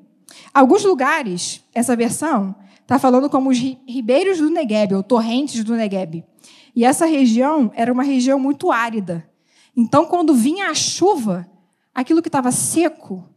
[0.53, 6.25] Alguns lugares, essa versão está falando como os ribeiros do Negueb, ou torrentes do Negueb.
[6.77, 9.29] E essa região era uma região muito árida.
[9.77, 11.49] Então, quando vinha a chuva,
[11.95, 13.29] aquilo que estava seco,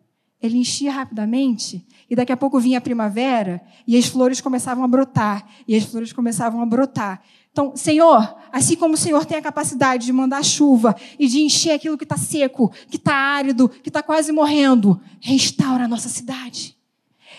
[0.41, 4.87] ele enchia rapidamente, e daqui a pouco vinha a primavera, e as flores começavam a
[4.87, 7.21] brotar, e as flores começavam a brotar.
[7.51, 11.71] Então, Senhor, assim como o Senhor tem a capacidade de mandar chuva e de encher
[11.71, 16.77] aquilo que está seco, que está árido, que está quase morrendo, restaura a nossa cidade,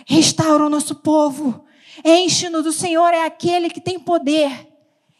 [0.05, 1.65] restaura o nosso povo,
[2.05, 4.69] Enche-nos do Senhor é aquele que tem poder.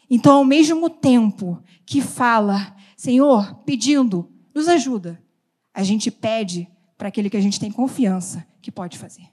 [0.09, 5.21] Então, ao mesmo tempo que fala, Senhor, pedindo, nos ajuda,
[5.73, 9.27] a gente pede para aquele que a gente tem confiança que pode fazer.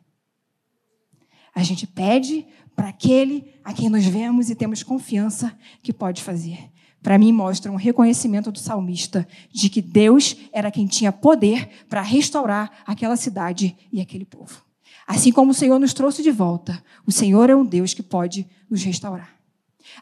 [1.54, 6.70] A gente pede para aquele a quem nos vemos e temos confiança que pode fazer.
[7.02, 12.02] Para mim, mostra um reconhecimento do salmista de que Deus era quem tinha poder para
[12.02, 14.65] restaurar aquela cidade e aquele povo.
[15.06, 18.46] Assim como o Senhor nos trouxe de volta, o Senhor é um Deus que pode
[18.68, 19.36] nos restaurar.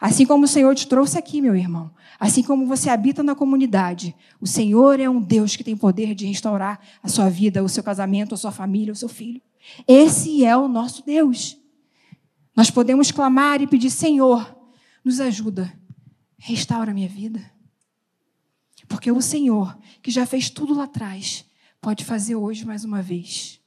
[0.00, 4.14] Assim como o Senhor te trouxe aqui, meu irmão, assim como você habita na comunidade,
[4.40, 7.82] o Senhor é um Deus que tem poder de restaurar a sua vida, o seu
[7.82, 9.42] casamento, a sua família, o seu filho.
[9.86, 11.58] Esse é o nosso Deus.
[12.56, 14.56] Nós podemos clamar e pedir: Senhor,
[15.04, 15.72] nos ajuda,
[16.38, 17.42] restaura a minha vida.
[18.88, 21.44] Porque o Senhor, que já fez tudo lá atrás,
[21.80, 23.60] pode fazer hoje mais uma vez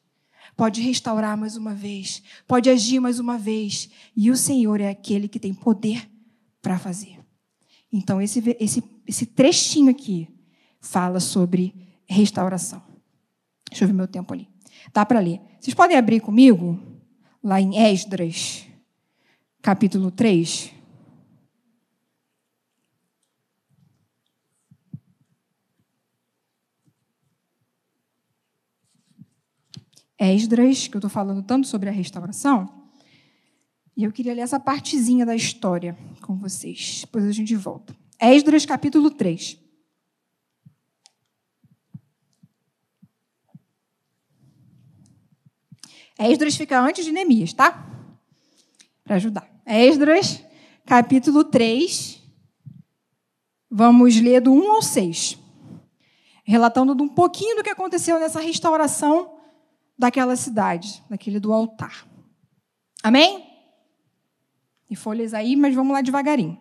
[0.58, 3.90] pode restaurar mais uma vez, pode agir mais uma vez.
[4.16, 6.10] E o Senhor é aquele que tem poder
[6.62, 7.20] para fazer.
[7.94, 10.28] Então, esse, esse, esse trechinho aqui
[10.82, 11.74] fala sobre
[12.06, 12.82] restauração.
[13.70, 14.50] Deixa eu ver meu tempo ali.
[14.92, 15.40] Dá para ler.
[15.60, 16.80] Vocês podem abrir comigo,
[17.44, 18.66] lá em Esdras,
[19.62, 20.77] capítulo 3.
[30.20, 32.88] Esdras, que eu estou falando tanto sobre a restauração,
[33.96, 37.02] e eu queria ler essa partezinha da história com vocês.
[37.02, 37.96] Depois a gente volta.
[38.20, 39.58] Esdras, capítulo 3.
[46.20, 47.88] Esdras fica antes de Neemias, tá?
[49.04, 49.48] Para ajudar.
[49.66, 50.44] Esdras,
[50.86, 52.22] capítulo 3.
[53.70, 55.38] Vamos ler do 1 ao 6.
[56.44, 59.37] Relatando um pouquinho do que aconteceu nessa restauração
[59.98, 62.06] daquela cidade, daquele do altar.
[63.04, 63.46] Amém?
[64.90, 66.58] E folhas aí, mas vamos lá devagarinho.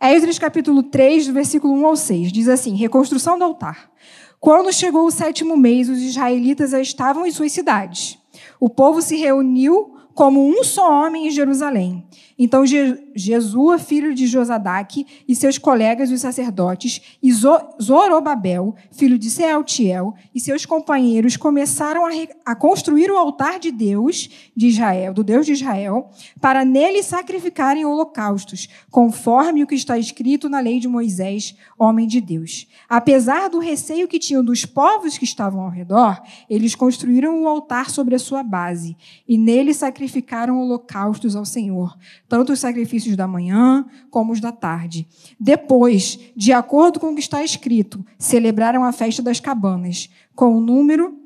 [0.00, 3.90] Esdras capítulo 3, do versículo 1 ao 6, diz assim: Reconstrução do altar.
[4.38, 8.18] Quando chegou o sétimo mês, os israelitas já estavam em suas cidades.
[8.58, 12.06] O povo se reuniu como um só homem em Jerusalém.
[12.42, 12.64] Então
[13.14, 20.40] Jesua, filho de Josadaque, e seus colegas, os sacerdotes, e Zorobabel, filho de Sealtiel, e
[20.40, 22.10] seus companheiros começaram a,
[22.46, 26.08] a construir o altar de Deus de Israel, do Deus de Israel,
[26.40, 32.22] para nele sacrificarem holocaustos, conforme o que está escrito na lei de Moisés, homem de
[32.22, 32.66] Deus.
[32.88, 37.90] Apesar do receio que tinham dos povos que estavam ao redor, eles construíram o altar
[37.90, 38.96] sobre a sua base,
[39.28, 41.98] e nele sacrificaram holocaustos ao Senhor
[42.30, 45.08] tanto os sacrifícios da manhã como os da tarde.
[45.38, 50.60] Depois, de acordo com o que está escrito, celebraram a festa das cabanas, com o
[50.60, 51.18] número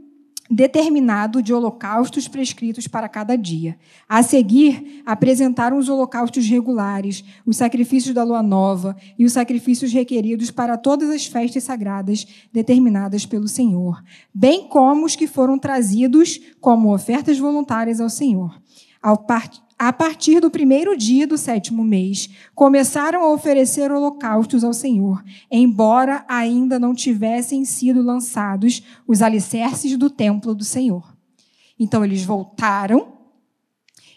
[0.50, 3.76] determinado de holocaustos prescritos para cada dia.
[4.08, 10.50] A seguir, apresentaram os holocaustos regulares, os sacrifícios da lua nova e os sacrifícios requeridos
[10.50, 14.02] para todas as festas sagradas determinadas pelo Senhor,
[14.34, 18.58] bem como os que foram trazidos como ofertas voluntárias ao Senhor.
[19.02, 24.72] Ao part a partir do primeiro dia do sétimo mês, começaram a oferecer holocaustos ao
[24.72, 31.14] Senhor, embora ainda não tivessem sido lançados os alicerces do templo do Senhor.
[31.78, 33.18] Então eles voltaram,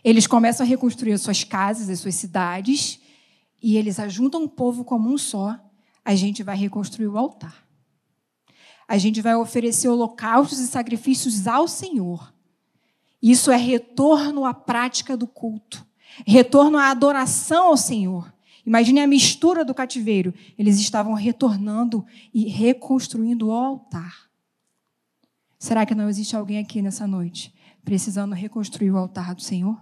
[0.04, 3.00] eles começam a reconstruir as suas casas, as suas cidades,
[3.62, 5.60] e eles ajuntam o povo como um só.
[6.06, 7.68] A gente vai reconstruir o altar.
[8.88, 12.37] A gente vai oferecer holocaustos e sacrifícios ao Senhor
[13.22, 15.86] isso é retorno à prática do culto,
[16.26, 18.32] retorno à adoração ao Senhor.
[18.66, 20.34] Imagine a mistura do cativeiro.
[20.58, 24.28] Eles estavam retornando e reconstruindo o altar.
[25.58, 27.54] Será que não existe alguém aqui nessa noite
[27.84, 29.82] precisando reconstruir o altar do Senhor?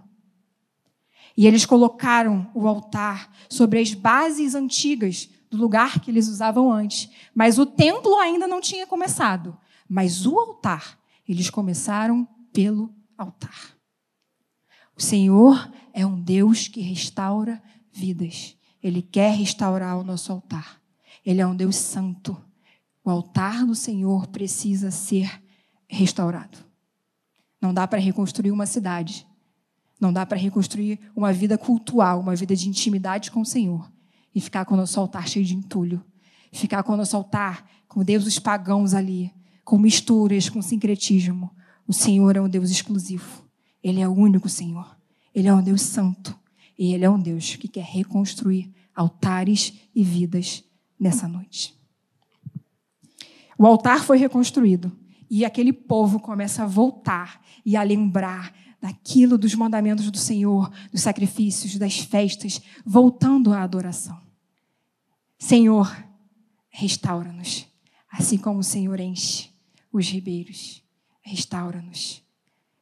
[1.36, 7.10] E eles colocaram o altar sobre as bases antigas do lugar que eles usavam antes.
[7.34, 9.58] Mas o templo ainda não tinha começado.
[9.88, 13.76] Mas o altar, eles começaram pelo altar.
[14.96, 18.56] O Senhor é um Deus que restaura vidas.
[18.82, 20.80] Ele quer restaurar o nosso altar.
[21.24, 22.36] Ele é um Deus santo.
[23.04, 25.42] O altar do Senhor precisa ser
[25.88, 26.58] restaurado.
[27.60, 29.26] Não dá para reconstruir uma cidade.
[30.00, 33.90] Não dá para reconstruir uma vida cultual, uma vida de intimidade com o Senhor
[34.34, 36.04] e ficar com o nosso altar cheio de entulho.
[36.52, 39.32] Ficar com o nosso altar com deuses pagãos ali,
[39.64, 41.50] com misturas, com sincretismo.
[41.86, 43.44] O Senhor é um Deus exclusivo.
[43.82, 44.96] Ele é o único Senhor.
[45.34, 46.36] Ele é um Deus santo.
[46.78, 50.64] E Ele é um Deus que quer reconstruir altares e vidas
[50.98, 51.74] nessa noite.
[53.58, 54.92] O altar foi reconstruído
[55.30, 61.00] e aquele povo começa a voltar e a lembrar daquilo dos mandamentos do Senhor, dos
[61.00, 64.20] sacrifícios, das festas, voltando à adoração.
[65.38, 65.96] Senhor,
[66.68, 67.66] restaura-nos,
[68.10, 69.50] assim como o Senhor enche
[69.92, 70.85] os ribeiros
[71.26, 72.22] restaura-nos.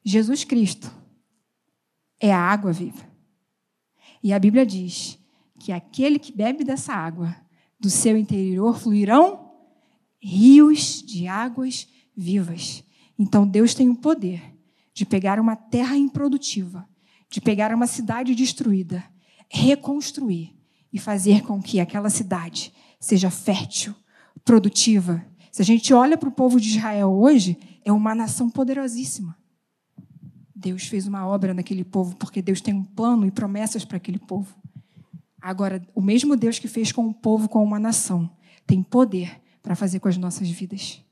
[0.03, 0.91] Jesus Cristo
[2.19, 3.03] é a água viva.
[4.21, 5.17] E a Bíblia diz
[5.59, 7.35] que aquele que bebe dessa água,
[7.79, 9.51] do seu interior fluirão
[10.21, 12.83] rios de águas vivas.
[13.17, 14.41] Então Deus tem o poder
[14.93, 16.87] de pegar uma terra improdutiva,
[17.29, 19.03] de pegar uma cidade destruída,
[19.49, 20.55] reconstruir
[20.93, 23.95] e fazer com que aquela cidade seja fértil,
[24.43, 25.25] produtiva.
[25.51, 29.37] Se a gente olha para o povo de Israel hoje, é uma nação poderosíssima.
[30.53, 34.17] Deus fez uma obra naquele povo, porque Deus tem um plano e promessas para aquele
[34.17, 34.55] povo.
[35.39, 38.27] Agora, o mesmo Deus que fez com o povo, com uma nação,
[38.65, 41.03] tem poder para fazer com as nossas vidas.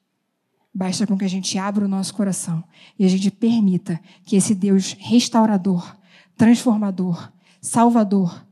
[0.73, 2.63] Basta com que a gente abra o nosso coração
[2.97, 5.95] e a gente permita que esse Deus restaurador,
[6.35, 7.31] transformador,
[7.61, 8.43] salvador,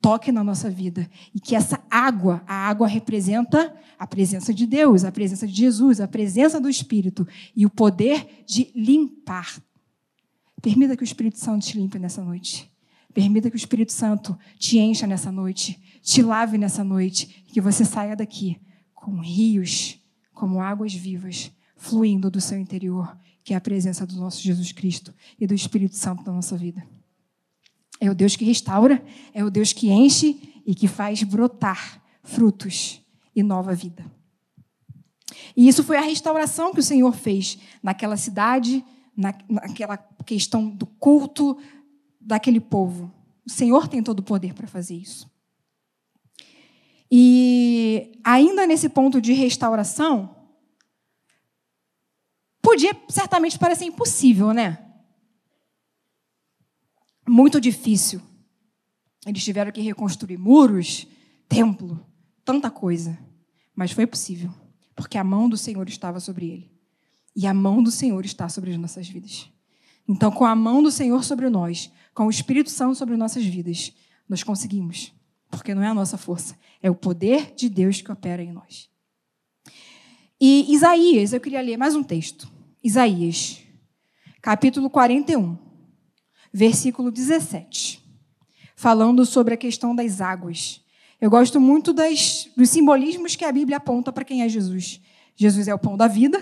[0.00, 5.04] toque na nossa vida e que essa água, a água representa a presença de Deus,
[5.04, 9.62] a presença de Jesus, a presença do Espírito e o poder de limpar.
[10.62, 12.70] Permita que o Espírito Santo te limpe nessa noite.
[13.12, 17.84] Permita que o Espírito Santo te encha nessa noite, te lave nessa noite, que você
[17.84, 18.58] saia daqui
[18.94, 19.98] com rios,
[20.32, 25.12] como águas vivas, fluindo do seu interior, que é a presença do nosso Jesus Cristo
[25.38, 26.86] e do Espírito Santo na nossa vida.
[28.00, 33.02] É o Deus que restaura, é o Deus que enche e que faz brotar frutos
[33.36, 34.04] e nova vida.
[35.56, 38.84] E isso foi a restauração que o Senhor fez naquela cidade,
[39.16, 41.58] na, naquela questão do culto
[42.20, 43.12] daquele povo.
[43.46, 45.30] O Senhor tem todo o poder para fazer isso.
[47.10, 50.36] E ainda nesse ponto de restauração,
[52.62, 54.89] podia certamente parecer impossível, né?
[57.30, 58.20] Muito difícil.
[59.24, 61.06] Eles tiveram que reconstruir muros,
[61.48, 62.04] templo,
[62.44, 63.16] tanta coisa.
[63.74, 64.52] Mas foi possível,
[64.96, 66.70] porque a mão do Senhor estava sobre ele.
[67.34, 69.48] E a mão do Senhor está sobre as nossas vidas.
[70.08, 73.92] Então, com a mão do Senhor sobre nós, com o Espírito Santo sobre nossas vidas,
[74.28, 75.12] nós conseguimos.
[75.48, 78.88] Porque não é a nossa força, é o poder de Deus que opera em nós.
[80.40, 82.50] E Isaías, eu queria ler mais um texto.
[82.82, 83.60] Isaías,
[84.40, 85.69] capítulo 41
[86.52, 88.02] versículo 17,
[88.74, 90.82] falando sobre a questão das águas.
[91.20, 95.00] Eu gosto muito das, dos simbolismos que a Bíblia aponta para quem é Jesus.
[95.36, 96.40] Jesus é o pão da vida,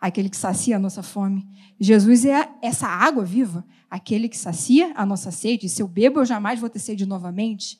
[0.00, 1.46] aquele que sacia a nossa fome.
[1.78, 5.68] Jesus é essa água viva, aquele que sacia a nossa sede.
[5.68, 7.78] Se eu bebo, eu jamais vou ter sede novamente.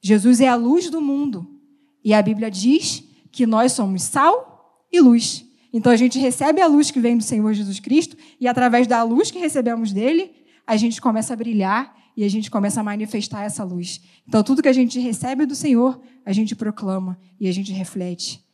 [0.00, 1.60] Jesus é a luz do mundo.
[2.04, 5.46] E a Bíblia diz que nós somos sal e luz.
[5.72, 9.02] Então a gente recebe a luz que vem do Senhor Jesus Cristo e através da
[9.02, 10.30] luz que recebemos dele,
[10.66, 14.00] a gente começa a brilhar e a gente começa a manifestar essa luz.
[14.26, 18.44] Então tudo que a gente recebe do Senhor, a gente proclama e a gente reflete.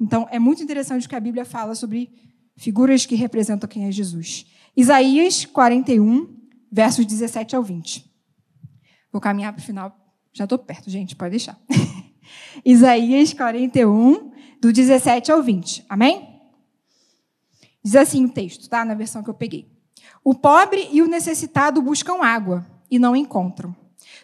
[0.00, 2.10] Então é muito interessante que a Bíblia fala sobre
[2.56, 4.46] figuras que representam quem é Jesus.
[4.76, 6.36] Isaías 41,
[6.70, 8.04] versos 17 ao 20.
[9.10, 9.96] Vou caminhar para o final.
[10.32, 11.58] Já estou perto, gente, pode deixar.
[12.64, 15.84] Isaías 41, do 17 ao 20.
[15.88, 16.28] Amém?
[17.82, 18.84] Diz assim o texto, tá?
[18.84, 19.75] Na versão que eu peguei.
[20.24, 23.74] O pobre e o necessitado buscam água e não encontram.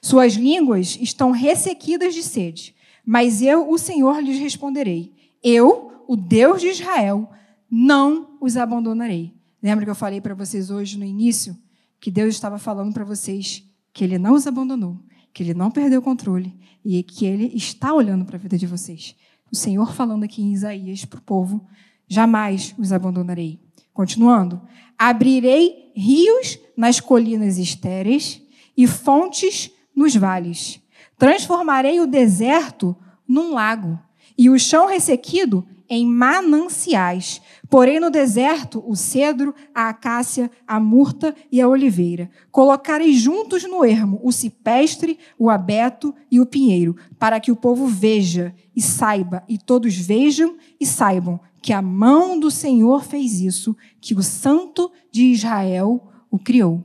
[0.01, 2.75] Suas línguas estão ressequidas de sede,
[3.05, 5.13] mas eu, o Senhor, lhes responderei.
[5.43, 7.31] Eu, o Deus de Israel,
[7.71, 9.33] não os abandonarei.
[9.63, 11.57] Lembra que eu falei para vocês hoje no início
[12.01, 14.99] que Deus estava falando para vocês que Ele não os abandonou,
[15.33, 16.53] que Ele não perdeu o controle
[16.85, 19.15] e que Ele está olhando para a vida de vocês.
[19.53, 21.65] O Senhor falando aqui em Isaías para o povo:
[22.09, 23.61] jamais os abandonarei.
[23.93, 24.61] Continuando:
[24.99, 28.43] abrirei rios nas colinas estéreis
[28.77, 30.81] e fontes nos vales.
[31.19, 32.97] Transformarei o deserto
[33.29, 33.99] num lago
[34.37, 37.43] e o chão ressequido em mananciais.
[37.69, 42.31] Porém, no deserto, o cedro, a acácia, a murta e a oliveira.
[42.51, 47.87] Colocarei juntos no ermo o cipestre, o abeto e o pinheiro, para que o povo
[47.87, 53.77] veja e saiba, e todos vejam e saibam que a mão do Senhor fez isso,
[54.01, 56.83] que o Santo de Israel o criou.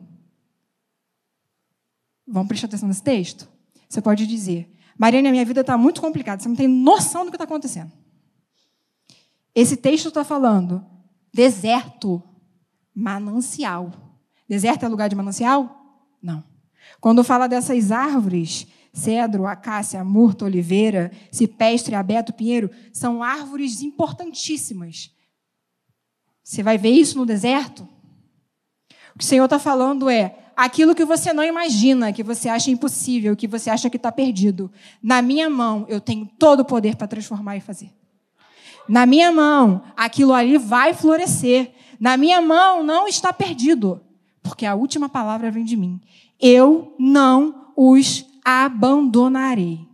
[2.28, 3.47] Vamos prestar atenção nesse texto?
[3.88, 7.38] Você pode dizer, Mariana, minha vida está muito complicada, você não tem noção do que
[7.38, 7.93] está acontecendo.
[9.58, 10.86] Esse texto está falando
[11.34, 12.22] deserto,
[12.93, 13.91] manancial.
[14.47, 16.05] Deserto é lugar de manancial?
[16.22, 16.43] Não.
[17.01, 25.12] Quando fala dessas árvores, cedro, acácia, murta, oliveira, cipestre, abeto, pinheiro, são árvores importantíssimas.
[26.43, 27.82] Você vai ver isso no deserto?
[29.16, 32.70] O que o Senhor está falando é aquilo que você não imagina, que você acha
[32.70, 34.72] impossível, que você acha que está perdido.
[35.01, 37.97] Na minha mão, eu tenho todo o poder para transformar e fazer.
[38.88, 41.72] Na minha mão, aquilo ali vai florescer.
[42.00, 44.02] Na minha mão não está perdido,
[44.42, 46.00] porque a última palavra vem de mim.
[46.40, 49.88] Eu não os abandonarei.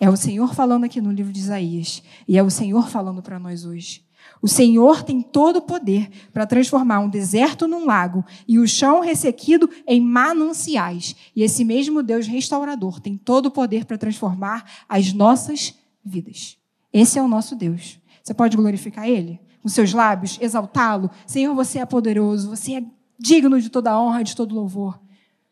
[0.00, 3.38] É o Senhor falando aqui no livro de Isaías, e é o Senhor falando para
[3.38, 4.04] nós hoje.
[4.40, 9.00] O Senhor tem todo o poder para transformar um deserto num lago e o chão
[9.00, 11.14] ressequido em mananciais.
[11.34, 15.74] E esse mesmo Deus restaurador tem todo o poder para transformar as nossas
[16.04, 16.56] vidas.
[16.92, 17.98] Esse é o nosso Deus.
[18.22, 19.40] Você pode glorificar Ele?
[19.62, 21.10] Com seus lábios, exaltá-lo.
[21.26, 22.84] Senhor, você é poderoso, você é
[23.18, 25.00] digno de toda honra de todo louvor.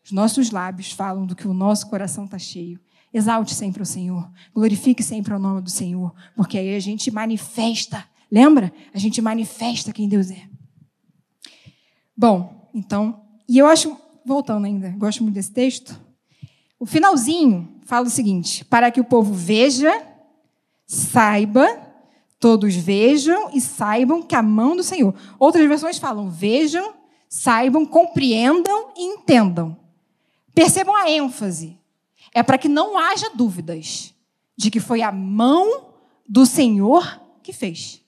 [0.03, 2.79] Os nossos lábios falam do que o nosso coração está cheio.
[3.13, 4.29] Exalte sempre o Senhor.
[4.53, 6.13] Glorifique sempre o nome do Senhor.
[6.35, 8.03] Porque aí a gente manifesta.
[8.31, 8.73] Lembra?
[8.93, 10.43] A gente manifesta quem Deus é.
[12.15, 15.99] Bom, então, e eu acho, voltando ainda, gosto muito desse texto.
[16.79, 19.91] O finalzinho fala o seguinte: para que o povo veja
[20.91, 21.65] saiba,
[22.37, 25.15] todos vejam e saibam que a mão do Senhor.
[25.39, 26.93] Outras versões falam: vejam,
[27.29, 29.77] saibam, compreendam e entendam.
[30.53, 31.79] Percebam a ênfase.
[32.33, 34.13] É para que não haja dúvidas
[34.57, 35.93] de que foi a mão
[36.27, 38.01] do Senhor que fez.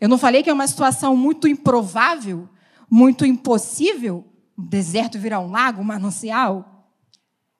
[0.00, 2.48] Eu não falei que é uma situação muito improvável,
[2.88, 4.24] muito impossível,
[4.56, 6.88] um deserto virar um lago, um manancial.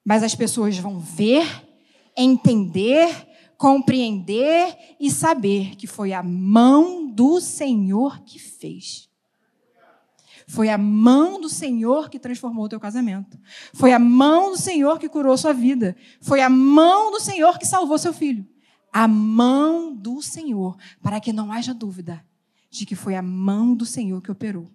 [0.04, 1.44] Mas as pessoas vão ver,
[2.16, 3.31] entender
[3.62, 9.08] compreender e saber que foi a mão do Senhor que fez.
[10.48, 13.38] Foi a mão do Senhor que transformou o teu casamento.
[13.72, 15.94] Foi a mão do Senhor que curou sua vida.
[16.20, 18.44] Foi a mão do Senhor que salvou seu filho.
[18.92, 22.26] A mão do Senhor, para que não haja dúvida
[22.68, 24.68] de que foi a mão do Senhor que operou.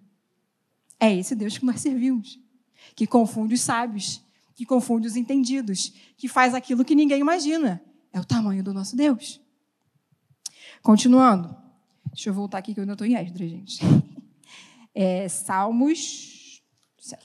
[0.98, 2.40] É esse Deus que nós servimos,
[2.96, 4.24] que confunde os sábios,
[4.54, 7.82] que confunde os entendidos, que faz aquilo que ninguém imagina,
[8.18, 9.40] é o tamanho do nosso Deus.
[10.82, 11.56] Continuando.
[12.12, 13.80] Deixa eu voltar aqui que eu ainda estou em Esdras, gente.
[15.00, 16.60] É, Salmos,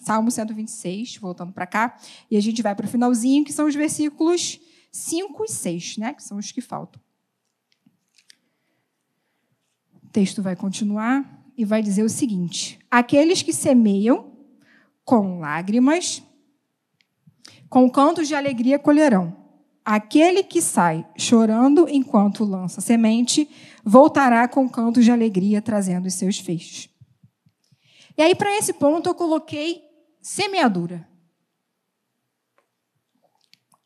[0.03, 1.97] Salmo 126, voltando para cá.
[2.29, 4.59] E a gente vai para o finalzinho, que são os versículos
[4.91, 6.13] 5 e 6, né?
[6.13, 7.01] Que são os que faltam.
[10.03, 14.37] O texto vai continuar e vai dizer o seguinte: Aqueles que semeiam
[15.03, 16.21] com lágrimas,
[17.67, 19.42] com cantos de alegria colherão.
[19.85, 23.49] Aquele que sai chorando enquanto lança semente,
[23.83, 26.89] voltará com cantos de alegria trazendo os seus feixes.
[28.17, 29.83] E aí, para esse ponto, eu coloquei
[30.21, 31.07] semeadura.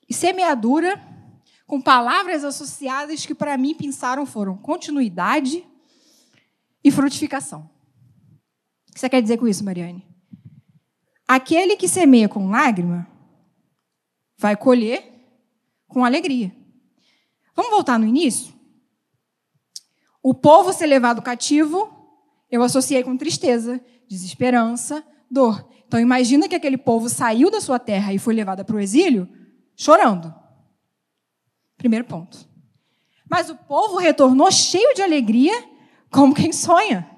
[0.08, 1.02] E semeadura,
[1.66, 5.66] com palavras associadas que para mim pensaram foram continuidade,
[6.88, 7.70] e frutificação.
[8.90, 10.08] O que você quer dizer com isso, Mariane?
[11.28, 13.06] Aquele que semeia com lágrima
[14.38, 15.17] vai colher
[15.88, 16.56] com alegria.
[17.56, 18.54] Vamos voltar no início?
[20.22, 21.90] O povo ser levado cativo,
[22.52, 25.68] eu associei com tristeza, desesperança, dor.
[25.88, 29.28] Então imagina que aquele povo saiu da sua terra e foi levado para o exílio
[29.76, 30.34] chorando.
[31.78, 32.48] Primeiro ponto.
[33.30, 35.54] Mas o povo retornou cheio de alegria,
[36.12, 37.10] como quem sonha.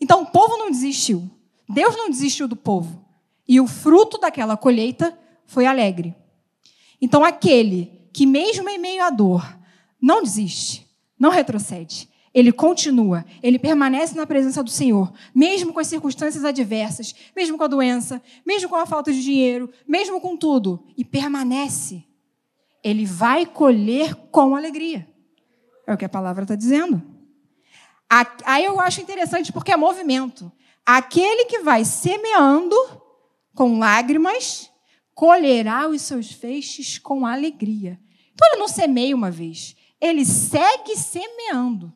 [0.00, 1.30] Então o povo não desistiu.
[1.68, 3.04] Deus não desistiu do povo.
[3.46, 5.16] E o fruto daquela colheita
[5.46, 6.14] foi alegre.
[7.04, 9.46] Então aquele que, mesmo em meio à dor,
[10.00, 10.88] não desiste,
[11.18, 17.14] não retrocede, ele continua, ele permanece na presença do Senhor, mesmo com as circunstâncias adversas,
[17.36, 22.02] mesmo com a doença, mesmo com a falta de dinheiro, mesmo com tudo, e permanece.
[22.82, 25.06] Ele vai colher com alegria.
[25.86, 27.02] É o que a palavra está dizendo.
[28.46, 30.50] Aí eu acho interessante porque é movimento.
[30.86, 32.74] Aquele que vai semeando
[33.54, 34.70] com lágrimas,
[35.14, 37.98] colherá os seus feixes com alegria.
[38.32, 41.92] Então ele não semeia uma vez, ele segue semeando.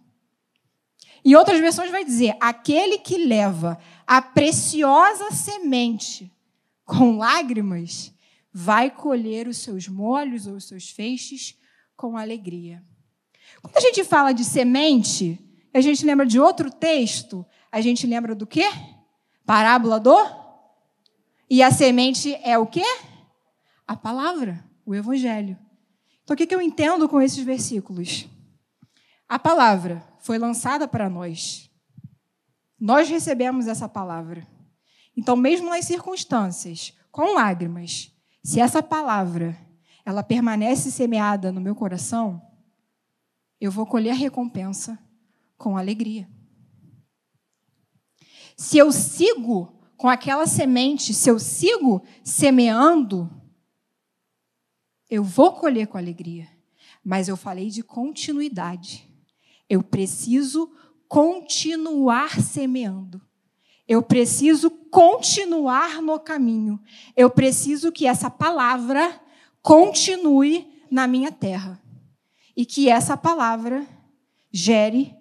[1.24, 6.32] E outras versões vai dizer: aquele que leva a preciosa semente
[6.84, 8.14] com lágrimas
[8.52, 11.56] vai colher os seus molhos ou os seus feixes
[11.96, 12.82] com alegria.
[13.60, 15.38] Quando a gente fala de semente,
[15.74, 18.66] a gente lembra de outro texto, a gente lembra do quê?
[19.44, 20.16] Parábola do?
[21.50, 22.84] E a semente é o quê?
[23.89, 25.59] A palavra, o evangelho.
[26.22, 28.28] Então, o que eu entendo com esses versículos?
[29.26, 31.70] A palavra foi lançada para nós.
[32.78, 34.47] Nós recebemos essa palavra.
[35.16, 38.12] Então, mesmo nas circunstâncias, com lágrimas,
[38.45, 39.59] se essa palavra
[40.05, 42.43] ela permanece semeada no meu coração,
[43.59, 44.99] eu vou colher a recompensa
[45.57, 46.28] com alegria.
[48.55, 53.30] Se eu sigo com aquela semente, se eu sigo semeando,
[55.11, 56.48] eu vou colher com alegria.
[57.04, 59.09] Mas eu falei de continuidade.
[59.68, 60.70] Eu preciso
[61.09, 63.20] continuar semeando.
[63.86, 66.78] Eu preciso continuar no caminho.
[67.16, 69.18] Eu preciso que essa palavra
[69.62, 71.80] continue na minha terra.
[72.54, 73.86] E que essa palavra
[74.52, 75.14] gere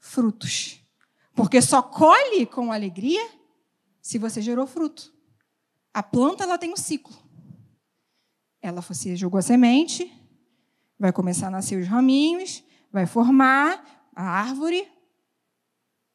[0.00, 0.80] frutos.
[1.34, 3.24] Porque só colhe com alegria
[4.02, 5.12] se você gerou fruto.
[5.94, 7.27] A planta ela tem um ciclo.
[8.60, 10.12] Ela você jogou a semente,
[10.98, 14.86] vai começar a nascer os raminhos, vai formar a árvore,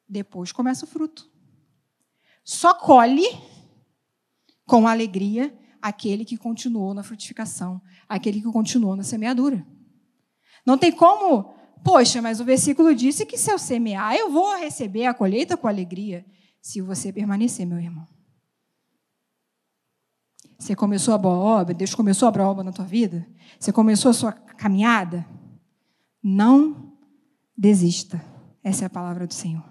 [0.08, 1.30] depois começa o fruto.
[2.44, 3.26] Só colhe
[4.66, 9.66] com alegria aquele que continuou na frutificação, aquele que continuou na semeadura.
[10.64, 15.06] Não tem como, poxa, mas o versículo disse que se eu semear, eu vou receber
[15.06, 16.24] a colheita com alegria,
[16.60, 18.06] se você permanecer, meu irmão.
[20.58, 23.26] Você começou a boa obra, Deus começou a boa obra na tua vida,
[23.58, 25.26] você começou a sua caminhada,
[26.22, 26.92] não
[27.56, 28.24] desista.
[28.62, 29.64] Essa é a palavra do Senhor.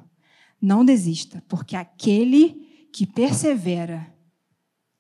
[0.62, 4.14] Não desista, porque aquele que persevera,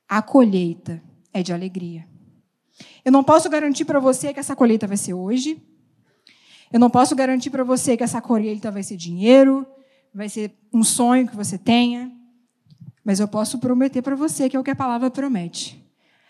[0.09, 2.07] a colheita é de alegria.
[3.05, 5.61] Eu não posso garantir para você que essa colheita vai ser hoje.
[6.71, 9.65] Eu não posso garantir para você que essa colheita vai ser dinheiro,
[10.13, 12.11] vai ser um sonho que você tenha.
[13.03, 15.83] Mas eu posso prometer para você que é o que a palavra promete.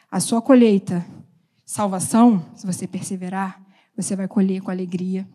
[0.09, 1.05] A sua colheita,
[1.65, 3.61] salvação, se você perseverar,
[3.95, 5.27] você vai colher com alegria.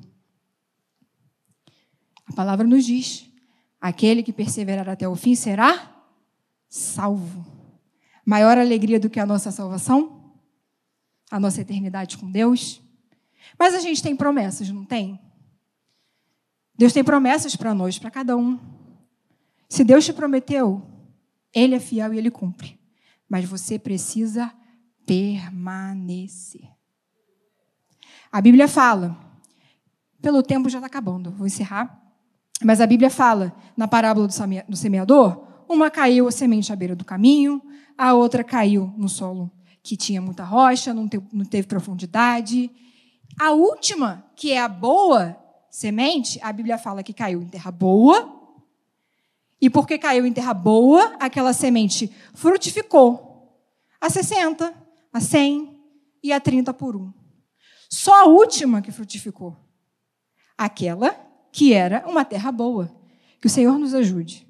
[2.26, 3.30] A palavra nos diz:
[3.80, 5.94] aquele que perseverar até o fim será
[6.68, 7.46] salvo.
[8.24, 10.34] Maior alegria do que a nossa salvação?
[11.30, 12.82] A nossa eternidade com Deus?
[13.58, 15.18] Mas a gente tem promessas, não tem?
[16.76, 18.58] Deus tem promessas para nós, para cada um.
[19.68, 20.82] Se Deus te prometeu,
[21.54, 22.78] Ele é fiel e Ele cumpre.
[23.28, 24.52] Mas você precisa
[25.06, 26.68] permanecer.
[28.30, 29.16] A Bíblia fala,
[30.20, 32.02] pelo tempo já está acabando, vou encerrar.
[32.62, 37.04] Mas a Bíblia fala, na parábola do semeador, uma caiu a semente à beira do
[37.04, 37.62] caminho,
[37.96, 39.50] a outra caiu no solo
[39.82, 42.70] que tinha muita rocha, não teve, não teve profundidade.
[43.38, 45.38] A última, que é a boa
[45.70, 48.37] semente, a Bíblia fala que caiu em terra boa.
[49.60, 53.28] E porque caiu em terra boa, aquela semente frutificou
[54.00, 54.72] a 60,
[55.12, 55.80] a 100
[56.22, 57.12] e a 30 por um.
[57.90, 59.56] Só a última que frutificou.
[60.56, 61.14] Aquela
[61.50, 62.94] que era uma terra boa.
[63.40, 64.46] Que o Senhor nos ajude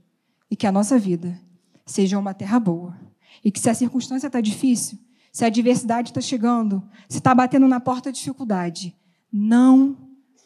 [0.51, 1.39] e que a nossa vida
[1.87, 2.99] seja uma terra boa.
[3.45, 4.99] E que se a circunstância está difícil,
[5.33, 8.97] se a adversidade está chegando, se está batendo na porta a dificuldade,
[9.33, 9.97] não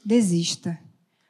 [0.05, 0.79] desista.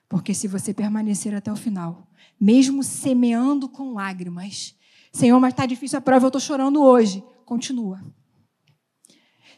[0.08, 2.08] Porque se você permanecer até o final,
[2.42, 4.74] mesmo semeando com lágrimas,
[5.12, 7.22] Senhor, mas está difícil a prova, eu estou chorando hoje.
[7.44, 8.02] Continua.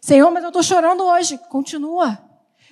[0.02, 1.38] Senhor, mas eu estou chorando hoje.
[1.48, 2.18] Continua.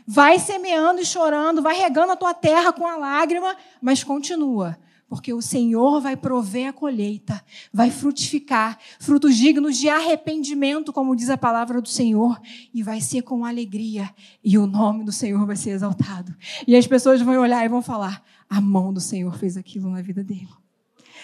[0.07, 4.79] Vai semeando e chorando, vai regando a tua terra com a lágrima, mas continua.
[5.13, 11.29] Porque o Senhor vai prover a colheita, vai frutificar, frutos dignos de arrependimento, como diz
[11.29, 12.41] a palavra do Senhor,
[12.73, 14.09] e vai ser com alegria,
[14.43, 16.35] e o nome do Senhor vai ser exaltado.
[16.67, 20.01] E as pessoas vão olhar e vão falar: a mão do Senhor fez aquilo na
[20.01, 20.49] vida dele.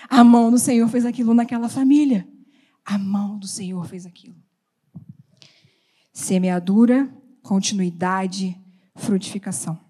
[0.07, 2.28] A mão do Senhor fez aquilo naquela família.
[2.84, 4.36] A mão do Senhor fez aquilo.
[6.12, 7.11] Semeadura,
[7.43, 8.55] continuidade,
[8.95, 9.80] frutificação.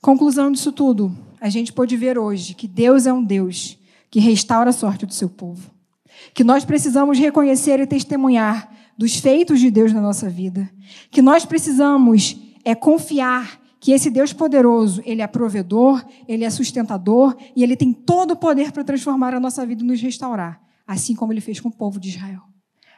[0.00, 3.76] Conclusão disso tudo, a gente pode ver hoje que Deus é um Deus
[4.08, 5.72] que restaura a sorte do seu povo.
[6.32, 10.70] Que nós precisamos reconhecer e testemunhar dos feitos de Deus na nossa vida.
[11.10, 17.36] Que nós precisamos é confiar que esse Deus poderoso, ele é provedor, ele é sustentador
[17.56, 21.16] e ele tem todo o poder para transformar a nossa vida e nos restaurar, assim
[21.16, 22.42] como ele fez com o povo de Israel.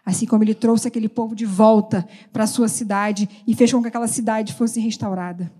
[0.04, 3.80] Assim como ele trouxe aquele povo de volta para a sua cidade e fez com
[3.80, 5.50] que aquela cidade fosse restaurada.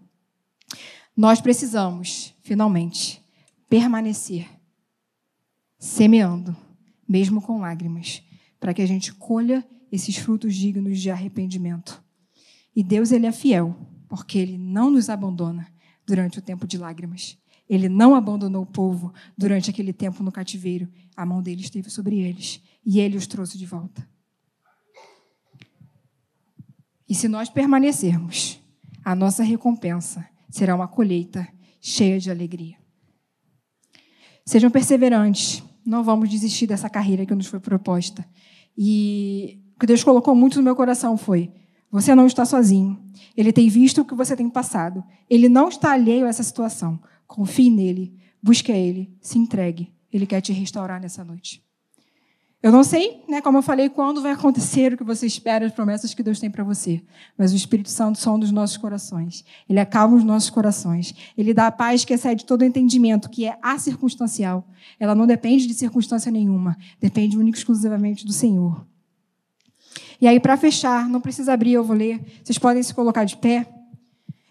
[1.16, 3.20] Nós precisamos, finalmente,
[3.68, 4.46] permanecer
[5.78, 6.56] semeando,
[7.06, 8.22] mesmo com lágrimas,
[8.60, 12.02] para que a gente colha esses frutos dignos de arrependimento.
[12.74, 13.76] E Deus, ele é fiel
[14.08, 15.66] porque ele não nos abandona
[16.06, 17.36] durante o tempo de lágrimas.
[17.68, 20.88] Ele não abandonou o povo durante aquele tempo no cativeiro.
[21.16, 24.08] A mão dele esteve sobre eles e ele os trouxe de volta.
[27.08, 28.60] E se nós permanecermos,
[29.04, 31.46] a nossa recompensa será uma colheita
[31.86, 32.76] cheia de alegria.
[34.46, 38.26] Sejam perseverantes, não vamos desistir dessa carreira que nos foi proposta.
[38.76, 41.52] E o que Deus colocou muito no meu coração foi:
[41.90, 42.98] você não está sozinho.
[43.36, 45.04] Ele tem visto o que você tem passado.
[45.28, 46.98] Ele não está alheio a essa situação.
[47.26, 49.92] Confie nele, busque a ele, se entregue.
[50.10, 51.63] Ele quer te restaurar nessa noite.
[52.64, 55.72] Eu não sei, né, como eu falei, quando vai acontecer o que você espera, as
[55.74, 57.02] promessas que Deus tem para você.
[57.36, 59.44] Mas o Espírito Santo som dos nossos corações.
[59.68, 61.14] Ele acalma os nossos corações.
[61.36, 64.66] Ele dá a paz que excede todo entendimento, que é acircunstancial.
[64.98, 66.74] Ela não depende de circunstância nenhuma.
[66.98, 68.82] Depende única e exclusivamente do Senhor.
[70.18, 72.18] E aí, para fechar, não precisa abrir, eu vou ler.
[72.42, 73.68] Vocês podem se colocar de pé.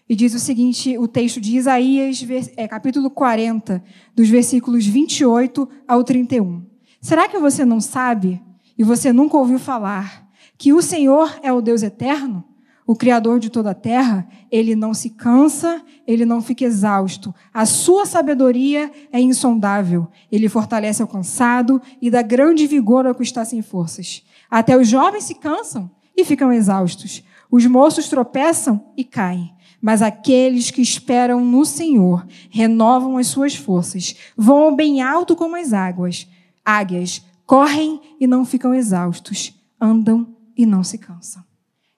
[0.08, 2.24] E diz o seguinte: o texto de Isaías,
[2.56, 3.82] é, capítulo 40,
[4.14, 6.73] dos versículos 28 ao 31.
[7.04, 8.42] Será que você não sabe
[8.78, 10.26] e você nunca ouviu falar
[10.56, 12.42] que o Senhor é o Deus eterno?
[12.86, 17.34] O Criador de toda a terra, ele não se cansa, ele não fica exausto.
[17.52, 20.08] A sua sabedoria é insondável.
[20.32, 24.22] Ele fortalece o cansado e dá grande vigor ao que está sem forças.
[24.50, 27.22] Até os jovens se cansam e ficam exaustos.
[27.50, 29.52] Os moços tropeçam e caem.
[29.78, 35.74] Mas aqueles que esperam no Senhor renovam as suas forças, voam bem alto como as
[35.74, 36.26] águas.
[36.64, 41.44] Águias correm e não ficam exaustos, andam e não se cansam.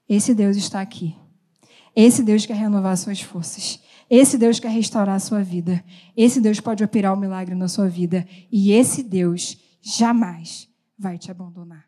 [0.09, 1.15] Esse Deus está aqui.
[1.95, 3.81] Esse Deus quer renovar suas forças.
[4.09, 5.83] Esse Deus quer restaurar a sua vida.
[6.17, 8.27] Esse Deus pode operar o um milagre na sua vida.
[8.53, 11.86] E esse Deus jamais vai te abandonar.